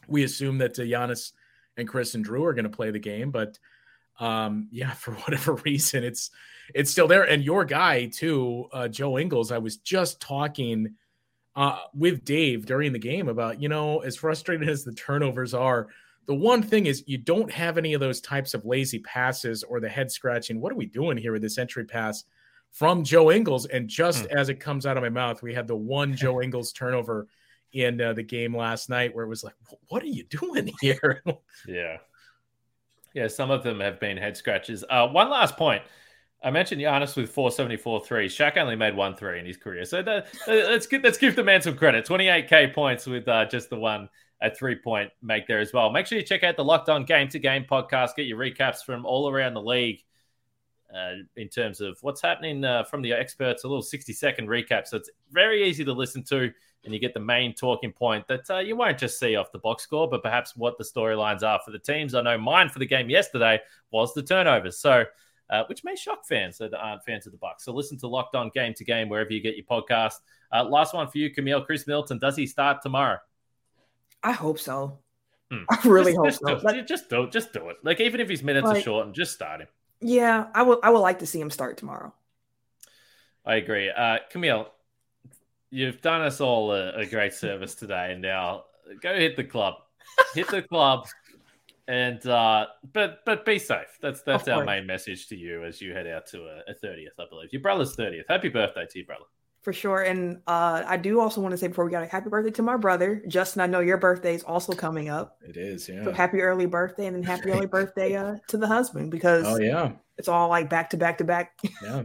we 0.08 0.24
assume 0.24 0.58
that 0.58 0.78
uh, 0.78 0.82
Giannis 0.82 1.32
and 1.76 1.86
Khris 1.86 2.14
and 2.14 2.26
Jrue 2.26 2.44
are 2.44 2.54
going 2.54 2.64
to 2.64 2.70
play 2.70 2.90
the 2.90 2.98
game. 2.98 3.30
But 3.30 3.58
um, 4.18 4.68
yeah, 4.72 4.90
for 4.94 5.12
whatever 5.12 5.54
reason, 5.64 6.02
it's 6.02 6.30
it's 6.74 6.90
still 6.90 7.06
there. 7.06 7.24
And 7.24 7.44
your 7.44 7.64
guy 7.64 8.06
too, 8.06 8.66
uh, 8.72 8.88
Joe 8.88 9.18
Ingles. 9.18 9.52
I 9.52 9.58
was 9.58 9.76
just 9.76 10.20
talking 10.20 10.94
uh, 11.54 11.78
with 11.94 12.24
Dave 12.24 12.66
during 12.66 12.92
the 12.92 12.98
game 12.98 13.28
about 13.28 13.60
you 13.60 13.68
know 13.68 14.00
as 14.00 14.16
frustrated 14.16 14.68
as 14.68 14.84
the 14.84 14.94
turnovers 14.94 15.54
are. 15.54 15.88
The 16.28 16.34
one 16.34 16.62
thing 16.62 16.84
is 16.84 17.02
you 17.06 17.16
don't 17.16 17.50
have 17.50 17.78
any 17.78 17.94
of 17.94 18.00
those 18.00 18.20
types 18.20 18.52
of 18.52 18.66
lazy 18.66 18.98
passes 18.98 19.64
or 19.64 19.80
the 19.80 19.88
head 19.88 20.12
scratching. 20.12 20.60
What 20.60 20.70
are 20.70 20.76
we 20.76 20.84
doing 20.84 21.16
here 21.16 21.32
with 21.32 21.40
this 21.40 21.56
entry 21.56 21.86
pass 21.86 22.24
from 22.70 23.02
Joe 23.02 23.32
Ingles? 23.32 23.64
And 23.64 23.88
just 23.88 24.26
hmm. 24.26 24.38
as 24.38 24.50
it 24.50 24.60
comes 24.60 24.84
out 24.84 24.98
of 24.98 25.02
my 25.02 25.08
mouth, 25.08 25.42
we 25.42 25.54
had 25.54 25.66
the 25.66 25.74
one 25.74 26.14
Joe 26.14 26.42
Ingles 26.42 26.70
turnover 26.72 27.28
in 27.72 27.98
uh, 27.98 28.12
the 28.12 28.22
game 28.22 28.54
last 28.54 28.90
night 28.90 29.14
where 29.14 29.24
it 29.24 29.28
was 29.28 29.42
like, 29.42 29.54
what 29.88 30.02
are 30.02 30.06
you 30.06 30.24
doing 30.24 30.70
here? 30.82 31.22
yeah. 31.66 31.96
Yeah, 33.14 33.26
some 33.26 33.50
of 33.50 33.62
them 33.62 33.80
have 33.80 33.98
been 33.98 34.18
head 34.18 34.36
scratches. 34.36 34.84
Uh, 34.88 35.08
one 35.08 35.30
last 35.30 35.56
point. 35.56 35.82
I 36.44 36.50
mentioned 36.50 36.82
Giannis 36.82 37.16
with 37.16 37.30
474 37.30 38.04
threes. 38.04 38.36
Shaq 38.36 38.58
only 38.58 38.76
made 38.76 38.94
one 38.94 39.16
three 39.16 39.40
in 39.40 39.46
his 39.46 39.56
career. 39.56 39.86
So 39.86 40.02
the, 40.02 40.26
let's, 40.46 40.86
give, 40.86 41.02
let's 41.02 41.18
give 41.18 41.34
the 41.34 41.42
man 41.42 41.62
some 41.62 41.74
credit. 41.74 42.06
28K 42.06 42.74
points 42.74 43.06
with 43.06 43.26
uh, 43.26 43.46
just 43.46 43.70
the 43.70 43.78
one 43.78 44.10
a 44.40 44.54
three 44.54 44.76
point 44.76 45.10
make 45.22 45.46
there 45.46 45.60
as 45.60 45.72
well. 45.72 45.90
Make 45.90 46.06
sure 46.06 46.18
you 46.18 46.24
check 46.24 46.44
out 46.44 46.56
the 46.56 46.64
Locked 46.64 46.88
On 46.88 47.04
Game 47.04 47.28
to 47.28 47.38
Game 47.38 47.64
podcast. 47.68 48.16
Get 48.16 48.26
your 48.26 48.38
recaps 48.38 48.84
from 48.84 49.04
all 49.04 49.28
around 49.28 49.54
the 49.54 49.62
league 49.62 50.02
uh, 50.94 51.14
in 51.36 51.48
terms 51.48 51.80
of 51.80 51.98
what's 52.02 52.22
happening 52.22 52.64
uh, 52.64 52.84
from 52.84 53.02
the 53.02 53.12
experts. 53.12 53.64
A 53.64 53.68
little 53.68 53.82
60 53.82 54.12
second 54.12 54.48
recap. 54.48 54.86
So 54.86 54.96
it's 54.96 55.10
very 55.32 55.68
easy 55.68 55.84
to 55.84 55.92
listen 55.92 56.22
to 56.24 56.52
and 56.84 56.94
you 56.94 57.00
get 57.00 57.14
the 57.14 57.20
main 57.20 57.54
talking 57.54 57.92
point 57.92 58.26
that 58.28 58.48
uh, 58.50 58.58
you 58.58 58.76
won't 58.76 58.98
just 58.98 59.18
see 59.18 59.36
off 59.36 59.52
the 59.52 59.58
box 59.58 59.82
score, 59.82 60.08
but 60.08 60.22
perhaps 60.22 60.56
what 60.56 60.78
the 60.78 60.84
storylines 60.84 61.42
are 61.42 61.60
for 61.64 61.70
the 61.70 61.78
teams. 61.78 62.14
I 62.14 62.22
know 62.22 62.38
mine 62.38 62.68
for 62.68 62.78
the 62.78 62.86
game 62.86 63.10
yesterday 63.10 63.60
was 63.90 64.14
the 64.14 64.22
turnovers, 64.22 64.78
so 64.78 65.04
uh, 65.50 65.64
which 65.68 65.82
may 65.84 65.96
shock 65.96 66.26
fans 66.26 66.58
that 66.58 66.74
aren't 66.74 67.04
fans 67.04 67.26
of 67.26 67.32
the 67.32 67.38
Bucks. 67.38 67.64
So 67.64 67.72
listen 67.72 67.98
to 67.98 68.08
Locked 68.08 68.36
On 68.36 68.50
Game 68.54 68.74
to 68.74 68.84
Game 68.84 69.08
wherever 69.08 69.32
you 69.32 69.40
get 69.40 69.56
your 69.56 69.66
podcast. 69.66 70.14
Uh, 70.52 70.64
last 70.64 70.94
one 70.94 71.08
for 71.08 71.18
you, 71.18 71.30
Camille. 71.30 71.64
Khris 71.64 71.86
Middleton, 71.86 72.18
does 72.18 72.36
he 72.36 72.46
start 72.46 72.80
tomorrow? 72.82 73.18
I 74.22 74.32
hope 74.32 74.58
so. 74.58 74.98
Hmm. 75.50 75.64
I 75.70 75.78
really 75.84 76.12
just, 76.12 76.42
hope 76.44 76.54
just 76.54 76.62
so. 76.62 76.72
Do, 76.72 76.82
just 76.82 77.10
do 77.10 77.22
it. 77.22 77.32
Just 77.32 77.52
do 77.52 77.68
it. 77.70 77.76
Like 77.82 78.00
even 78.00 78.20
if 78.20 78.28
his 78.28 78.42
minutes 78.42 78.66
like, 78.66 78.78
are 78.78 78.80
short, 78.80 79.06
and 79.06 79.14
just 79.14 79.32
start 79.32 79.60
him. 79.60 79.68
Yeah, 80.00 80.46
I 80.54 80.62
would. 80.62 80.78
I 80.82 80.90
would 80.90 80.98
like 80.98 81.20
to 81.20 81.26
see 81.26 81.40
him 81.40 81.50
start 81.50 81.76
tomorrow. 81.76 82.12
I 83.44 83.56
agree. 83.56 83.90
Uh, 83.90 84.18
Camille, 84.30 84.68
you've 85.70 86.02
done 86.02 86.20
us 86.20 86.40
all 86.40 86.72
a, 86.72 86.98
a 86.98 87.06
great 87.06 87.32
service 87.32 87.74
today, 87.74 88.12
and 88.12 88.20
now 88.20 88.64
go 89.00 89.14
hit 89.14 89.36
the 89.36 89.44
club, 89.44 89.74
hit 90.34 90.48
the 90.48 90.62
club, 90.68 91.06
and 91.86 92.24
uh, 92.26 92.66
but 92.92 93.20
but 93.24 93.46
be 93.46 93.58
safe. 93.58 93.98
That's 94.02 94.20
that's 94.22 94.48
our 94.48 94.64
main 94.64 94.86
message 94.86 95.28
to 95.28 95.36
you 95.36 95.64
as 95.64 95.80
you 95.80 95.94
head 95.94 96.06
out 96.06 96.26
to 96.28 96.42
a 96.68 96.74
thirtieth, 96.74 97.14
I 97.18 97.24
believe. 97.30 97.52
Your 97.52 97.62
brother's 97.62 97.94
thirtieth. 97.94 98.26
Happy 98.28 98.50
birthday 98.50 98.86
to 98.90 98.98
your 98.98 99.06
brother. 99.06 99.24
For 99.62 99.72
sure, 99.72 100.02
and 100.02 100.40
uh, 100.46 100.84
I 100.86 100.96
do 100.96 101.20
also 101.20 101.40
want 101.40 101.52
to 101.52 101.58
say 101.58 101.66
before 101.66 101.84
we 101.84 101.90
got 101.90 102.04
a 102.04 102.06
happy 102.06 102.30
birthday 102.30 102.52
to 102.52 102.62
my 102.62 102.76
brother 102.76 103.22
Justin. 103.26 103.60
I 103.60 103.66
know 103.66 103.80
your 103.80 103.98
birthday 103.98 104.34
is 104.34 104.44
also 104.44 104.72
coming 104.72 105.08
up. 105.08 105.36
It 105.42 105.56
is, 105.56 105.88
yeah. 105.88 106.04
So 106.04 106.12
happy 106.12 106.40
early 106.40 106.66
birthday, 106.66 107.06
and 107.06 107.16
then 107.16 107.22
happy 107.24 107.50
early 107.52 107.66
birthday 107.66 108.14
uh, 108.14 108.36
to 108.48 108.56
the 108.56 108.68
husband 108.68 109.10
because 109.10 109.44
oh 109.46 109.58
yeah, 109.58 109.92
it's 110.16 110.28
all 110.28 110.48
like 110.48 110.70
back 110.70 110.90
to 110.90 110.96
back 110.96 111.18
to 111.18 111.24
back. 111.24 111.58
Yeah. 111.82 112.04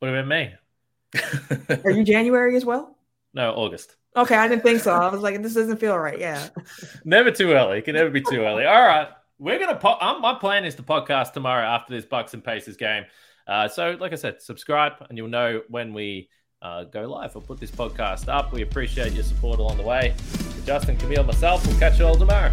What 0.00 0.08
about 0.08 0.26
me? 0.26 0.52
Are 1.84 1.90
you 1.90 2.04
January 2.04 2.56
as 2.56 2.64
well? 2.64 2.98
No, 3.32 3.52
August. 3.54 3.96
Okay, 4.16 4.34
I 4.34 4.48
didn't 4.48 4.62
think 4.62 4.80
so. 4.80 4.92
I 4.92 5.08
was 5.08 5.20
like, 5.20 5.42
this 5.42 5.54
doesn't 5.54 5.78
feel 5.78 5.96
right. 5.96 6.18
Yeah. 6.18 6.48
never 7.04 7.30
too 7.30 7.52
early. 7.52 7.78
It 7.78 7.84
can 7.84 7.94
never 7.94 8.10
be 8.10 8.22
too 8.22 8.40
early. 8.40 8.64
All 8.64 8.82
right. 8.82 9.08
We're 9.38 9.58
gonna. 9.58 9.76
Po- 9.76 9.98
um, 10.00 10.22
my 10.22 10.34
plan 10.34 10.64
is 10.64 10.74
to 10.76 10.82
podcast 10.82 11.32
tomorrow 11.32 11.66
after 11.66 11.94
this 11.94 12.06
Bucks 12.06 12.32
and 12.32 12.42
Pacers 12.42 12.76
game. 12.76 13.04
Uh, 13.46 13.68
so, 13.68 13.96
like 14.00 14.12
I 14.12 14.16
said, 14.16 14.40
subscribe 14.40 14.92
and 15.08 15.18
you'll 15.18 15.28
know 15.28 15.62
when 15.68 15.92
we 15.92 16.30
uh, 16.62 16.84
go 16.84 17.08
live. 17.08 17.36
I'll 17.36 17.42
put 17.42 17.60
this 17.60 17.70
podcast 17.70 18.28
up. 18.28 18.52
We 18.52 18.62
appreciate 18.62 19.12
your 19.12 19.24
support 19.24 19.58
along 19.58 19.76
the 19.76 19.82
way. 19.82 20.14
Justin, 20.64 20.96
Camille, 20.96 21.24
myself, 21.24 21.66
we'll 21.66 21.78
catch 21.78 21.98
you 21.98 22.06
all 22.06 22.16
tomorrow. 22.16 22.52